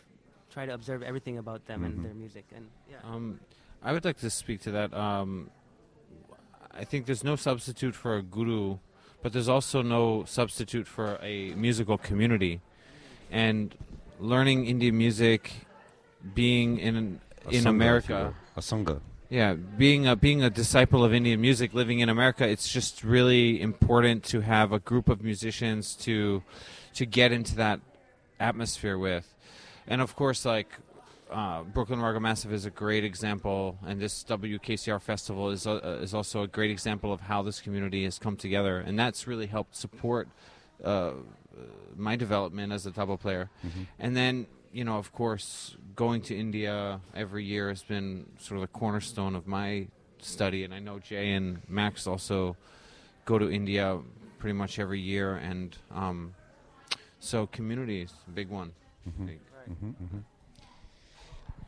try 0.50 0.66
to 0.66 0.72
observe 0.72 1.02
everything 1.02 1.38
about 1.38 1.66
them 1.66 1.82
Mhm. 1.82 1.86
and 1.86 2.04
their 2.04 2.14
music. 2.14 2.44
And 2.56 2.66
yeah, 2.90 2.98
Um, 3.04 3.40
I 3.82 3.92
would 3.92 4.04
like 4.04 4.18
to 4.18 4.30
speak 4.30 4.60
to 4.62 4.70
that. 4.72 4.92
Um, 4.94 5.50
I 6.72 6.84
think 6.84 7.06
there's 7.06 7.24
no 7.24 7.36
substitute 7.36 7.94
for 7.94 8.16
a 8.16 8.22
guru, 8.22 8.78
but 9.22 9.32
there's 9.32 9.48
also 9.48 9.82
no 9.82 10.24
substitute 10.24 10.86
for 10.86 11.18
a 11.22 11.54
musical 11.54 11.98
community. 11.98 12.60
And 13.30 13.74
learning 14.18 14.66
Indian 14.66 14.96
music, 14.96 15.67
being 16.34 16.78
in 16.78 17.20
A 17.46 17.50
in 17.50 17.64
sangha, 17.64 17.68
America, 17.68 18.34
a 18.56 18.60
sangha. 18.60 19.00
yeah, 19.30 19.54
being 19.54 20.06
a 20.06 20.16
being 20.16 20.42
a 20.42 20.50
disciple 20.50 21.04
of 21.04 21.14
Indian 21.14 21.40
music, 21.40 21.74
living 21.74 22.00
in 22.00 22.08
America, 22.08 22.46
it's 22.46 22.68
just 22.68 23.04
really 23.04 23.60
important 23.60 24.24
to 24.24 24.40
have 24.40 24.72
a 24.72 24.78
group 24.78 25.08
of 25.08 25.22
musicians 25.22 25.94
to 25.96 26.42
to 26.94 27.06
get 27.06 27.32
into 27.32 27.54
that 27.56 27.80
atmosphere 28.40 28.98
with, 28.98 29.34
and 29.86 30.00
of 30.00 30.16
course, 30.16 30.44
like 30.44 30.68
uh, 31.30 31.62
Brooklyn 31.62 32.00
Raga 32.00 32.20
Massive 32.20 32.52
is 32.52 32.64
a 32.64 32.70
great 32.70 33.04
example, 33.04 33.78
and 33.86 34.00
this 34.00 34.24
WKCR 34.24 35.00
festival 35.00 35.50
is 35.50 35.66
uh, 35.66 36.00
is 36.02 36.14
also 36.14 36.42
a 36.42 36.48
great 36.48 36.70
example 36.70 37.12
of 37.12 37.20
how 37.20 37.42
this 37.42 37.60
community 37.60 38.04
has 38.04 38.18
come 38.18 38.36
together, 38.36 38.78
and 38.78 38.98
that's 38.98 39.26
really 39.26 39.46
helped 39.46 39.76
support 39.76 40.28
uh, 40.84 41.12
my 41.96 42.16
development 42.16 42.72
as 42.72 42.86
a 42.86 42.90
tabla 42.90 43.18
player. 43.18 43.50
And 43.98 44.16
then, 44.16 44.46
you 44.72 44.84
know, 44.84 44.96
of 44.96 45.12
course, 45.12 45.76
going 45.96 46.22
to 46.22 46.36
India 46.36 47.00
every 47.14 47.44
year 47.44 47.68
has 47.68 47.82
been 47.82 48.26
sort 48.38 48.56
of 48.56 48.62
the 48.62 48.78
cornerstone 48.78 49.34
of 49.34 49.46
my 49.46 49.88
study. 50.20 50.64
And 50.64 50.74
I 50.74 50.78
know 50.78 50.98
Jay 50.98 51.32
and 51.32 51.60
Max 51.68 52.06
also 52.06 52.56
go 53.24 53.38
to 53.38 53.50
India 53.50 53.98
pretty 54.38 54.54
much 54.54 54.78
every 54.78 55.00
year. 55.00 55.36
And 55.36 55.76
um, 55.94 56.34
so, 57.20 57.46
community 57.46 58.02
is 58.02 58.12
a 58.26 58.30
big 58.30 58.48
one. 58.48 58.72
I 59.06 59.26
think. 59.26 59.40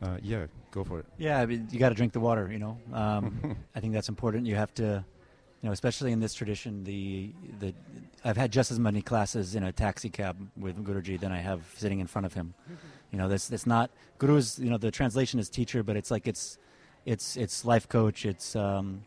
Uh, 0.01 0.17
yeah, 0.23 0.47
go 0.71 0.83
for 0.83 0.99
it. 0.99 1.05
Yeah, 1.17 1.39
I 1.39 1.45
mean, 1.45 1.67
you 1.71 1.77
got 1.79 1.89
to 1.89 1.95
drink 1.95 2.13
the 2.13 2.19
water. 2.19 2.49
You 2.51 2.59
know, 2.59 2.77
um, 2.93 3.55
I 3.75 3.79
think 3.79 3.93
that's 3.93 4.09
important. 4.09 4.47
You 4.47 4.55
have 4.55 4.73
to, 4.75 5.05
you 5.61 5.69
know, 5.69 5.73
especially 5.73 6.11
in 6.11 6.19
this 6.19 6.33
tradition. 6.33 6.83
The 6.83 7.31
the 7.59 7.73
I've 8.23 8.37
had 8.37 8.51
just 8.51 8.71
as 8.71 8.79
many 8.79 9.01
classes 9.01 9.55
in 9.55 9.63
a 9.63 9.71
taxi 9.71 10.09
cab 10.09 10.35
with 10.57 10.83
Guruji 10.83 11.19
than 11.19 11.31
I 11.31 11.37
have 11.39 11.61
sitting 11.77 11.99
in 11.99 12.07
front 12.07 12.25
of 12.25 12.33
him. 12.33 12.53
You 13.11 13.17
know, 13.17 13.27
that's 13.27 13.47
that's 13.47 13.67
not 13.67 13.91
Guru 14.17 14.37
is. 14.37 14.57
You 14.57 14.69
know, 14.69 14.77
the 14.77 14.91
translation 14.91 15.39
is 15.39 15.49
teacher, 15.49 15.83
but 15.83 15.95
it's 15.95 16.09
like 16.09 16.27
it's 16.27 16.57
it's 17.05 17.37
it's 17.37 17.63
life 17.63 17.87
coach. 17.87 18.25
It's 18.25 18.55
um, 18.55 19.03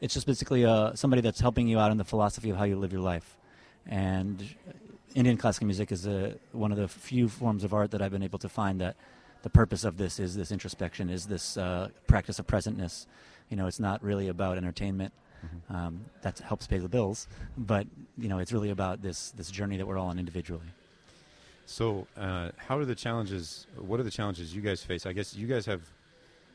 it's 0.00 0.14
just 0.14 0.26
basically 0.26 0.64
uh, 0.64 0.94
somebody 0.94 1.20
that's 1.20 1.40
helping 1.40 1.68
you 1.68 1.78
out 1.78 1.90
in 1.90 1.98
the 1.98 2.04
philosophy 2.04 2.50
of 2.50 2.56
how 2.56 2.64
you 2.64 2.78
live 2.78 2.92
your 2.92 3.02
life. 3.02 3.36
And 3.86 4.42
Indian 5.14 5.36
classical 5.36 5.66
music 5.66 5.90
is 5.92 6.06
a, 6.06 6.34
one 6.52 6.70
of 6.70 6.78
the 6.78 6.88
few 6.88 7.28
forms 7.28 7.64
of 7.64 7.72
art 7.74 7.90
that 7.90 8.02
I've 8.02 8.12
been 8.12 8.22
able 8.22 8.38
to 8.40 8.48
find 8.48 8.80
that 8.80 8.96
the 9.42 9.50
purpose 9.50 9.84
of 9.84 9.96
this 9.96 10.18
is 10.18 10.36
this 10.36 10.52
introspection, 10.52 11.08
is 11.08 11.26
this 11.26 11.56
uh, 11.56 11.88
practice 12.06 12.38
of 12.38 12.46
presentness. 12.46 13.06
You 13.48 13.56
know, 13.56 13.66
it's 13.66 13.80
not 13.80 14.02
really 14.02 14.28
about 14.28 14.56
entertainment. 14.56 15.12
Um, 15.70 16.04
that 16.22 16.38
helps 16.38 16.66
pay 16.66 16.78
the 16.78 16.88
bills, 16.88 17.28
but 17.56 17.86
you 18.16 18.28
know, 18.28 18.38
it's 18.38 18.52
really 18.52 18.70
about 18.70 19.02
this 19.02 19.30
this 19.32 19.50
journey 19.50 19.76
that 19.76 19.86
we're 19.86 19.98
all 19.98 20.08
on 20.08 20.18
individually. 20.18 20.66
So, 21.66 22.06
uh, 22.16 22.50
how 22.56 22.78
are 22.78 22.86
the 22.86 22.94
challenges? 22.94 23.66
What 23.76 24.00
are 24.00 24.02
the 24.02 24.10
challenges 24.10 24.54
you 24.54 24.62
guys 24.62 24.82
face? 24.82 25.04
I 25.04 25.12
guess 25.12 25.36
you 25.36 25.46
guys 25.46 25.66
have 25.66 25.82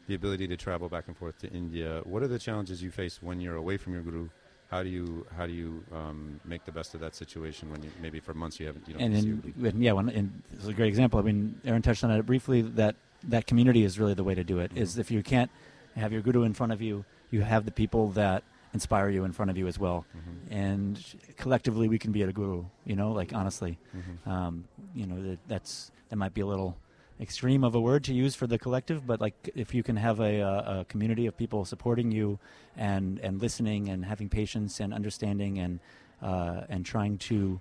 the 0.08 0.16
ability 0.16 0.48
to 0.48 0.58
travel 0.58 0.90
back 0.90 1.08
and 1.08 1.16
forth 1.16 1.38
to 1.40 1.50
India. 1.52 2.02
What 2.04 2.24
are 2.24 2.28
the 2.28 2.40
challenges 2.40 2.82
you 2.82 2.90
face 2.90 3.22
when 3.22 3.40
you're 3.40 3.56
away 3.56 3.78
from 3.78 3.94
your 3.94 4.02
guru? 4.02 4.30
How 4.72 4.82
do 4.82 4.90
you 4.90 5.26
how 5.38 5.46
do 5.46 5.54
you 5.54 5.84
um, 5.94 6.40
make 6.46 6.66
the 6.66 6.72
best 6.72 6.96
of 6.96 7.00
that 7.02 7.14
situation 7.16 7.70
when 7.70 7.84
you 7.84 7.92
maybe 8.02 8.20
for 8.20 8.34
months 8.34 8.60
you 8.60 8.66
haven't 8.66 8.88
you 8.88 8.96
don't 8.96 9.04
and 9.04 9.16
in, 9.16 9.54
when- 9.58 9.82
yeah, 9.82 9.92
when, 9.92 10.10
and 10.10 10.42
this 10.52 10.64
is 10.64 10.68
a 10.68 10.74
great 10.74 10.88
example. 10.88 11.20
I 11.20 11.22
mean, 11.24 11.62
Aaron 11.64 11.84
touched 11.84 12.04
on 12.04 12.10
it 12.10 12.26
briefly. 12.26 12.64
That 12.64 12.96
that 13.26 13.46
community 13.46 13.84
is 13.84 14.00
really 14.00 14.16
the 14.16 14.24
way 14.24 14.34
to 14.34 14.44
do 14.44 14.60
it. 14.60 14.72
Is 14.76 14.98
if 14.98 15.12
you 15.12 15.22
can't 15.22 15.52
have 15.96 16.12
your 16.12 16.24
guru 16.24 16.42
in 16.42 16.56
front 16.56 16.74
of 16.74 16.82
you, 16.82 17.06
you 17.30 17.42
have 17.42 17.66
the 17.66 17.72
people 17.72 18.10
that 18.10 18.44
inspire 18.74 19.10
you 19.10 19.24
in 19.24 19.32
front 19.32 19.52
of 19.52 19.58
you 19.58 19.68
as 19.68 19.78
well, 19.80 20.06
and 20.50 21.00
collectively 21.38 21.88
we 21.88 22.00
can 22.00 22.12
be 22.12 22.24
at 22.24 22.30
a 22.30 22.34
guru. 22.34 22.66
You 22.86 22.96
know, 22.96 23.12
like 23.12 23.34
honestly, 23.34 23.78
um, 24.26 24.66
you 24.96 25.06
know 25.06 25.22
that, 25.22 25.40
that's 25.48 25.92
that 26.10 26.16
might 26.18 26.34
be 26.34 26.42
a 26.42 26.46
little 26.46 26.78
extreme 27.22 27.64
of 27.64 27.76
a 27.76 27.80
word 27.80 28.04
to 28.06 28.14
use 28.14 28.36
for 28.36 28.48
the 28.48 28.58
collective, 28.58 29.06
but 29.06 29.22
like 29.22 29.36
if 29.56 29.74
you 29.74 29.84
can 29.84 29.96
have 29.96 30.20
a, 30.20 30.40
a, 30.40 30.80
a 30.80 30.86
community 30.86 31.28
of 31.28 31.38
people 31.38 31.64
supporting 31.66 32.12
you 32.12 32.40
and 32.76 33.20
and 33.20 33.42
listening 33.42 33.90
and 33.90 34.06
having 34.06 34.30
patience 34.30 34.80
and 34.80 34.94
understanding 34.94 35.60
and 35.60 35.80
uh, 36.22 36.62
and 36.70 36.86
trying 36.86 37.18
to 37.18 37.60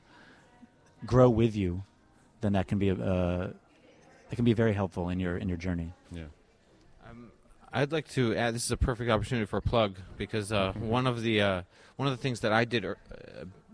grow 1.05 1.29
with 1.29 1.55
you, 1.57 1.83
then 2.41 2.53
that 2.53 2.67
can 2.69 2.79
be 2.79 2.89
a, 2.89 2.95
uh, 2.95 3.51
that 4.29 4.37
can 4.37 4.45
be 4.45 4.55
very 4.55 4.73
helpful 4.73 5.09
in 5.11 5.21
your 5.21 5.37
in 5.37 5.49
your 5.49 5.59
journey. 5.59 5.93
Yeah. 6.11 6.25
I'd 7.73 7.91
like 7.91 8.09
to 8.11 8.37
add. 8.37 8.55
This 8.55 8.67
is 8.67 8.71
a 8.71 8.77
perfect 8.77 9.11
opportunity 9.11 9.47
for 9.47 9.57
a 9.57 9.63
plug 9.63 9.97
because 10.19 10.53
uh, 10.53 10.73
one 10.79 11.07
of 11.07 11.23
the 11.23 11.41
uh, 11.41 11.63
one 11.97 12.07
of 12.07 12.17
the 12.17 12.23
things 12.23 12.41
that 12.41 12.53
I 12.53 12.65
did 12.67 12.85
uh, 12.85 12.95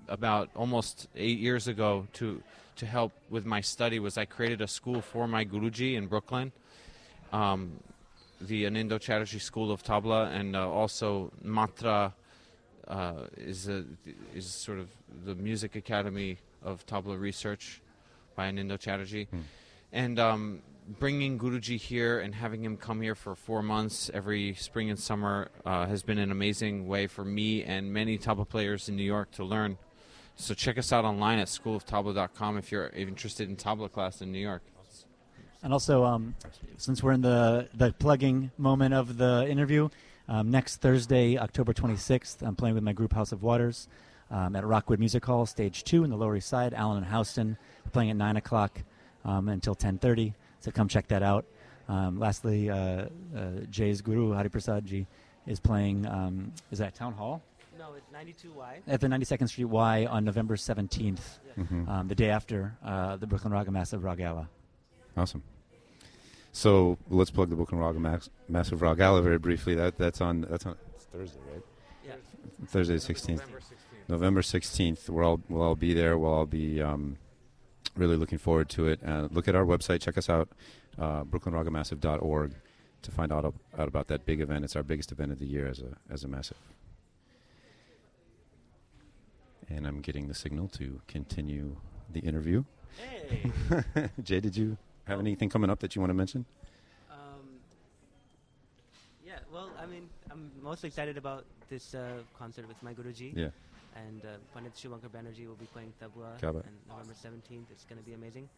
about 0.09 0.51
almost 0.55 1.09
eight 1.17 1.39
years 1.39 1.67
ago 1.67 2.07
to 2.15 2.41
to 2.77 2.87
help 2.87 3.13
with 3.29 3.45
my 3.45 3.61
study 3.61 3.99
was 3.99 4.17
I 4.17 4.25
created 4.25 4.61
a 4.61 4.69
school 4.69 5.01
for 5.01 5.27
my 5.27 5.45
guruji 5.45 5.97
in 5.97 6.07
Brooklyn, 6.07 6.53
um, 7.33 7.73
the 8.41 8.65
Anindo 8.65 9.01
Chatterjee 9.01 9.41
School 9.41 9.73
of 9.73 9.83
Tabla, 9.83 10.33
and 10.33 10.55
uh, 10.55 10.71
also 10.71 11.33
Matra 11.45 12.13
uh, 12.87 13.15
is 13.37 13.69
a, 13.69 13.85
is 14.33 14.47
sort 14.47 14.79
of 14.79 14.89
the 15.25 15.35
music 15.35 15.75
academy 15.75 16.39
of 16.63 16.87
tabla 16.87 17.19
research 17.21 17.81
by 18.37 18.49
Anindo 18.49 18.79
Chatterjee, 18.79 19.27
and 19.93 20.21
um, 20.21 20.63
bringing 20.89 21.39
Guruji 21.39 21.79
here 21.79 22.21
and 22.21 22.35
having 22.35 22.65
him 22.65 22.77
come 22.77 23.01
here 23.03 23.15
for 23.15 23.35
four 23.35 23.63
months 23.63 24.11
every 24.15 24.55
spring 24.55 24.89
and 24.91 24.99
summer 24.99 25.51
uh, 25.67 25.87
has 25.87 26.03
been 26.03 26.19
an 26.19 26.31
amazing 26.31 26.89
way 26.89 27.07
for 27.07 27.25
me 27.25 27.63
and 27.63 27.93
many 27.93 28.19
tabla 28.19 28.49
players 28.49 28.89
in 28.89 28.97
New 28.97 29.03
York 29.03 29.31
to 29.33 29.45
learn. 29.45 29.77
So 30.37 30.55
check 30.55 30.79
us 30.79 30.93
out 30.93 31.05
online 31.05 31.39
at 31.39 31.49
schooloftabla.com 31.49 32.59
if 32.59 32.73
you're 32.73 32.89
interested 32.89 33.49
in 33.49 33.57
tabla 33.57 33.91
class 33.93 34.23
in 34.23 34.33
New 34.33 34.39
York. 34.39 34.63
And 35.63 35.73
also, 35.73 36.05
um, 36.05 36.37
since 36.77 37.03
we're 37.03 37.13
in 37.13 37.21
the 37.21 37.69
the 37.75 37.93
plugging 37.93 38.53
moment 38.57 38.95
of 38.95 39.17
the 39.17 39.45
interview, 39.49 39.89
um, 40.29 40.51
next 40.53 40.77
Thursday, 40.77 41.37
October 41.37 41.73
26th, 41.73 42.47
I'm 42.47 42.55
playing 42.55 42.77
with 42.77 42.85
my 42.85 42.93
group 42.93 43.13
House 43.13 43.33
of 43.33 43.43
Waters 43.43 43.89
um, 44.31 44.55
at 44.55 44.65
Rockwood 44.65 45.01
Music 45.01 45.25
Hall, 45.25 45.47
Stage 45.47 45.83
Two 45.83 46.05
in 46.05 46.11
the 46.11 46.17
Lower 46.17 46.37
East 46.37 46.49
Side. 46.49 46.75
Allen 46.75 46.99
and 46.99 47.13
Houston. 47.13 47.57
Playing 47.91 48.11
at 48.11 48.17
nine 48.17 48.37
o'clock 48.37 48.83
um, 49.25 49.49
until 49.49 49.75
10:30. 49.75 50.35
So 50.69 50.73
come 50.73 50.87
check 50.89 51.09
that 51.09 51.23
out. 51.23 51.47
Um, 51.89 52.19
lastly, 52.19 52.69
uh, 52.69 52.77
uh, 52.77 53.07
Jay's 53.71 54.03
guru 54.03 54.35
Hari 54.35 54.51
Prasad 54.51 54.85
ji 54.85 55.07
is 55.47 55.59
playing. 55.59 56.05
Um, 56.05 56.53
is 56.71 56.79
that 56.81 56.95
Town 56.95 57.15
Hall? 57.15 57.43
No, 57.79 57.95
it's 57.95 58.07
92Y. 58.11 58.81
at 58.87 59.01
the 59.01 59.07
92nd 59.07 59.49
Street 59.49 59.65
Y 59.65 60.05
on 60.05 60.27
November 60.27 60.57
17th, 60.57 61.39
um, 61.89 62.07
the 62.09 62.15
day 62.15 62.29
after 62.29 62.77
uh, 62.85 63.17
the 63.17 63.27
Brooklyn 63.27 63.51
Raga 63.53 63.71
Massive 63.71 64.03
Ragala. 64.03 64.49
Awesome. 65.17 65.43
So 66.53 66.99
let's 67.09 67.31
plug 67.31 67.49
the 67.49 67.57
Brooklyn 67.57 67.81
Raga 67.81 67.99
Max, 67.99 68.29
Massive 68.47 68.81
Ragala 68.81 69.23
very 69.23 69.39
briefly. 69.39 69.75
That 69.75 69.97
that's 69.97 70.21
on 70.21 70.43
that's 70.51 70.67
on 70.67 70.77
it's 70.95 71.05
Thursday, 71.07 71.39
right? 71.51 71.63
Yeah. 72.07 72.13
Thursday 72.67 72.95
the 72.95 73.01
sixteenth. 73.01 73.43
November 74.07 74.43
sixteenth. 74.43 75.09
We'll 75.09 75.25
all 75.25 75.41
we'll 75.49 75.63
all 75.63 75.77
be 75.77 75.95
there. 75.95 76.19
We'll 76.19 76.35
all 76.35 76.47
be 76.47 76.83
um, 76.83 77.17
really 77.99 78.17
looking 78.17 78.39
forward 78.39 78.69
to 78.71 78.89
it. 78.89 79.01
Uh, 79.05 79.29
look 79.31 79.49
at 79.49 79.55
our 79.55 79.65
website. 79.65 80.01
Check 80.01 80.17
us 80.17 80.31
out, 80.31 80.49
uh, 80.99 81.25
BrooklynRagaMassive.org, 81.25 82.55
to 83.03 83.11
find 83.11 83.33
out, 83.33 83.45
out 83.77 83.89
about 83.89 84.07
that 84.09 84.25
big 84.25 84.41
event. 84.41 84.65
It's 84.65 84.77
our 84.77 84.83
biggest 84.83 85.13
event 85.13 85.33
of 85.33 85.39
the 85.39 85.47
year 85.47 85.67
as 85.67 85.81
a 85.81 85.97
as 86.11 86.25
a 86.25 86.29
massive. 86.29 86.57
And 89.69 89.87
I'm 89.87 90.01
getting 90.01 90.29
the 90.29 90.35
signal 90.35 90.69
to 90.69 91.01
continue 91.07 91.77
the 92.11 92.21
interview. 92.21 92.65
Hey. 92.97 93.53
Jay, 94.23 94.41
did 94.41 94.57
you 94.57 94.79
have 95.05 95.21
anything 95.21 95.51
coming 95.51 95.69
up 95.69 95.81
that 95.81 95.95
you 95.95 96.01
want 96.01 96.11
to 96.11 96.15
mention? 96.15 96.47
Um, 97.11 97.61
yeah, 99.27 99.41
well, 99.53 99.71
I 99.79 99.85
mean, 99.85 100.09
I'm 100.31 100.51
most 100.63 100.85
excited 100.85 101.19
about 101.19 101.45
this 101.69 101.95
uh, 101.95 102.23
concert 102.39 102.67
with 102.67 102.83
my 102.83 102.95
Guruji. 102.95 103.37
Yeah. 103.37 103.49
And 104.07 104.23
uh, 104.25 104.29
Pandit 104.55 104.75
Shubhankar 104.75 105.09
Banerjee 105.11 105.47
will 105.47 105.55
be 105.57 105.67
playing 105.67 105.93
tabla 106.01 106.39
Kya 106.41 106.49
on 106.49 106.63
November 106.89 107.15
17th. 107.15 107.71
It's 107.71 107.85
going 107.85 107.99
to 107.99 108.05
be 108.05 108.15
amazing. 108.15 108.49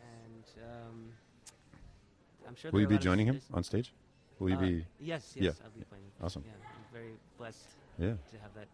And 0.00 0.44
um, 0.64 1.12
I'm 2.46 2.54
sure 2.56 2.70
Will 2.70 2.80
you 2.80 2.86
be 2.86 2.98
joining 2.98 3.26
him 3.26 3.40
on 3.52 3.62
stage? 3.64 3.92
Will 4.38 4.50
you 4.50 4.56
uh, 4.56 4.60
be? 4.60 4.86
Yes, 5.00 5.32
yes, 5.34 5.44
Yeah. 5.44 5.64
I'll 5.64 5.70
be 5.78 5.84
playing. 5.84 6.04
Awesome. 6.22 6.44
Yeah, 6.46 6.52
I'm 6.64 6.92
very 6.92 7.12
blessed 7.38 7.64
Yeah. 7.98 8.08
to 8.32 8.38
have 8.40 8.54
that 8.54 8.68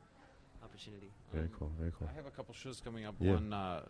opportunity. 0.63 1.11
Very 1.33 1.45
Um, 1.47 1.51
cool. 1.59 1.73
Very 1.79 1.93
cool. 1.99 2.09
I 2.13 2.15
have 2.17 2.27
a 2.27 2.31
couple 2.31 2.55
shows 2.55 2.81
coming 2.81 3.05
up. 3.05 3.15
Yeah. 3.19 3.33
One 3.35 3.53
uh, 3.53 3.83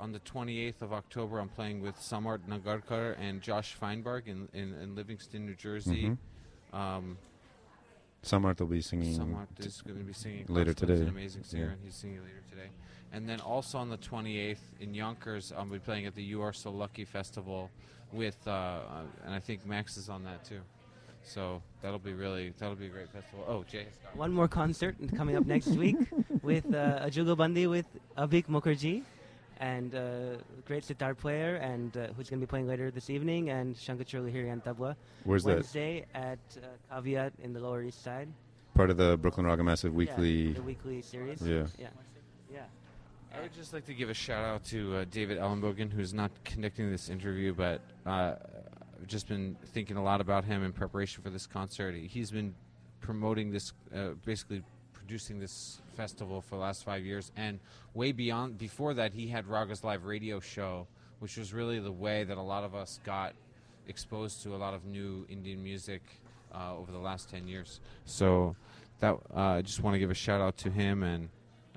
on 0.00 0.12
the 0.12 0.20
28th 0.20 0.82
of 0.82 0.92
October, 0.92 1.38
I'm 1.38 1.48
playing 1.48 1.80
with 1.82 1.96
Samarth 1.96 2.40
Nagarkar 2.48 3.16
and 3.18 3.40
Josh 3.42 3.74
Feinberg 3.74 4.26
in, 4.28 4.48
in, 4.52 4.74
in 4.74 4.94
Livingston, 4.94 5.46
New 5.46 5.54
Jersey. 5.54 6.16
Mhm. 6.72 6.76
Um, 6.76 7.18
Samarth 8.26 8.60
will 8.60 8.66
be 8.66 8.80
singing. 8.80 9.14
Samarth 9.18 9.64
is 9.64 9.80
going 9.82 9.98
to 9.98 10.04
be 10.04 10.12
singing 10.12 10.44
later 10.48 10.74
classical. 10.74 10.88
He's 10.88 10.98
today. 10.98 11.02
an 11.02 11.08
amazing 11.08 11.44
singer, 11.44 11.64
Yeah. 11.66 11.72
and 11.72 11.80
he's 11.84 11.94
singing 11.94 12.18
later 12.22 12.42
today. 12.50 12.68
And 13.12 13.28
then 13.28 13.40
also 13.40 13.78
on 13.78 13.88
the 13.88 13.96
28th 13.98 14.58
in 14.80 14.92
Yonkers, 14.94 15.52
I'll 15.56 15.64
be 15.64 15.78
playing 15.78 16.06
at 16.06 16.14
the 16.14 16.22
You 16.22 16.42
Are 16.42 16.52
So 16.52 16.70
Lucky 16.70 17.04
Festival 17.04 17.70
with, 18.12 18.36
uh, 18.46 18.50
uh, 18.50 18.80
and 19.24 19.34
I 19.34 19.38
think 19.38 19.64
Max 19.64 19.96
is 19.96 20.08
on 20.08 20.24
that 20.24 20.44
too. 20.44 20.60
So 21.24 21.60
that'll 21.82 21.98
be 21.98 22.12
really 22.12 22.52
that'll 22.58 22.76
be 22.76 22.86
a 22.86 22.88
great 22.88 23.08
festival. 23.10 23.44
Oh, 23.48 23.64
Jay. 23.64 23.84
has 23.84 23.96
got- 24.02 24.16
One 24.16 24.32
more 24.32 24.46
concert 24.48 24.96
coming 25.16 25.36
up 25.36 25.44
next 25.46 25.68
week 25.68 25.96
with 26.42 26.72
uh, 26.72 27.00
a 27.02 27.10
Jugalbandi 27.10 27.68
with 27.68 27.86
Abhik 28.16 28.46
Mukherjee 28.46 29.02
and 29.58 29.94
uh, 29.94 30.36
great 30.66 30.84
sitar 30.84 31.14
player 31.14 31.56
and 31.56 31.96
uh, 31.96 32.08
who's 32.16 32.28
going 32.28 32.40
to 32.40 32.46
be 32.46 32.50
playing 32.50 32.66
later 32.66 32.90
this 32.90 33.10
evening 33.10 33.50
and 33.50 33.76
Shankar 33.76 34.04
Lahiri 34.04 34.52
and 34.52 34.62
Tabla. 34.62 34.96
Where's 35.24 35.44
that? 35.44 35.54
Wednesday 35.54 36.04
at 36.14 36.38
uh, 36.62 36.94
Caveat 36.94 37.32
in 37.42 37.52
the 37.52 37.60
Lower 37.60 37.82
East 37.82 38.02
Side. 38.02 38.28
Part 38.74 38.90
of 38.90 38.96
the 38.96 39.16
Brooklyn 39.16 39.46
Raga 39.46 39.64
Massive 39.64 39.92
Yeah, 39.92 39.96
weekly. 39.96 40.52
the 40.52 40.62
weekly 40.62 41.02
series. 41.02 41.40
Yeah. 41.40 41.66
Yeah. 41.78 41.88
Yeah. 42.52 42.60
I 43.34 43.40
would 43.40 43.52
just 43.52 43.72
like 43.72 43.84
to 43.86 43.94
give 43.94 44.10
a 44.10 44.14
shout 44.14 44.44
out 44.44 44.64
to 44.66 44.96
uh, 44.96 45.04
David 45.10 45.38
Ellenbogen, 45.38 45.92
who's 45.92 46.14
not 46.14 46.30
conducting 46.44 46.90
this 46.90 47.08
interview, 47.08 47.52
but 47.54 47.80
uh, 48.06 48.34
I've 49.00 49.06
just 49.06 49.28
been 49.28 49.56
thinking 49.72 49.96
a 49.96 50.02
lot 50.02 50.20
about 50.20 50.44
him 50.44 50.62
in 50.62 50.72
preparation 50.72 51.22
for 51.22 51.30
this 51.30 51.46
concert. 51.46 51.94
He's 51.94 52.30
been 52.30 52.54
promoting 53.00 53.50
this, 53.50 53.72
uh, 53.94 54.10
basically 54.24 54.62
producing 55.06 55.38
this 55.38 55.78
festival 55.96 56.40
for 56.40 56.56
the 56.56 56.60
last 56.60 56.84
five 56.84 57.04
years, 57.04 57.30
and 57.36 57.60
way 57.94 58.10
beyond. 58.10 58.58
Before 58.58 58.92
that, 58.94 59.12
he 59.14 59.28
had 59.28 59.46
Ragas 59.46 59.84
Live 59.84 60.04
radio 60.04 60.40
show, 60.40 60.88
which 61.20 61.36
was 61.36 61.52
really 61.54 61.78
the 61.78 61.92
way 61.92 62.24
that 62.24 62.36
a 62.36 62.42
lot 62.42 62.64
of 62.64 62.74
us 62.74 62.98
got 63.04 63.34
exposed 63.86 64.42
to 64.42 64.56
a 64.56 64.58
lot 64.58 64.74
of 64.74 64.84
new 64.84 65.24
Indian 65.28 65.62
music 65.62 66.02
uh, 66.52 66.76
over 66.76 66.90
the 66.90 66.98
last 66.98 67.30
ten 67.30 67.46
years. 67.46 67.78
So 68.04 68.56
that 68.98 69.14
uh, 69.34 69.40
I 69.40 69.62
just 69.62 69.80
want 69.80 69.94
to 69.94 70.00
give 70.00 70.10
a 70.10 70.14
shout 70.14 70.40
out 70.40 70.56
to 70.58 70.70
him 70.70 71.02
and. 71.02 71.28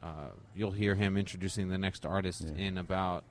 Uh, 0.02 0.30
you'll 0.56 0.72
hear 0.72 0.96
him 0.96 1.18
introducing 1.18 1.68
the 1.68 1.78
next 1.78 2.06
artist 2.06 2.46
Yeah. 2.56 2.68
in 2.68 2.78
about 2.78 3.26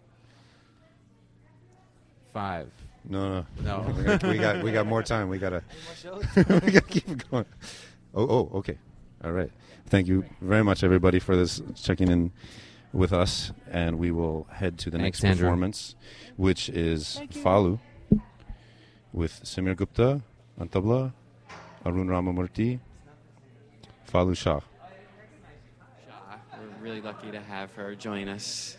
five. 2.34 2.70
No, 3.08 3.46
no, 3.62 3.80
No. 3.82 3.94
we, 3.96 4.04
got, 4.04 4.22
we 4.22 4.36
got 4.38 4.62
we 4.64 4.72
got 4.72 4.86
more 4.86 5.02
time. 5.02 5.30
We 5.30 5.38
gotta 5.38 5.62
we 6.36 6.42
gotta 6.44 6.80
keep 6.82 7.30
going. 7.30 7.46
Oh, 8.14 8.22
oh, 8.28 8.50
okay, 8.58 8.76
all 9.24 9.32
right. 9.32 9.50
Thank 9.86 10.06
you 10.06 10.24
very 10.40 10.62
much, 10.62 10.84
everybody, 10.84 11.18
for 11.18 11.34
this 11.36 11.60
checking 11.74 12.08
in 12.08 12.32
with 12.92 13.12
us, 13.12 13.52
and 13.70 13.98
we 13.98 14.10
will 14.10 14.46
head 14.50 14.78
to 14.78 14.90
the 14.90 14.98
Thanks, 14.98 15.22
next 15.22 15.30
Andrew. 15.32 15.46
performance, 15.46 15.94
which 16.36 16.68
is 16.68 17.20
Falu 17.30 17.80
with 19.12 19.42
Samir 19.44 19.76
Gupta 19.76 20.22
on 20.58 20.68
tabla, 20.68 21.12
Arun 21.84 22.08
Ramamurthy, 22.08 22.80
Falu 24.10 24.36
Shah. 24.36 24.60
Shah. 24.60 26.36
We're 26.60 26.84
really 26.84 27.00
lucky 27.00 27.30
to 27.30 27.40
have 27.40 27.72
her 27.72 27.94
join 27.94 28.28
us. 28.28 28.76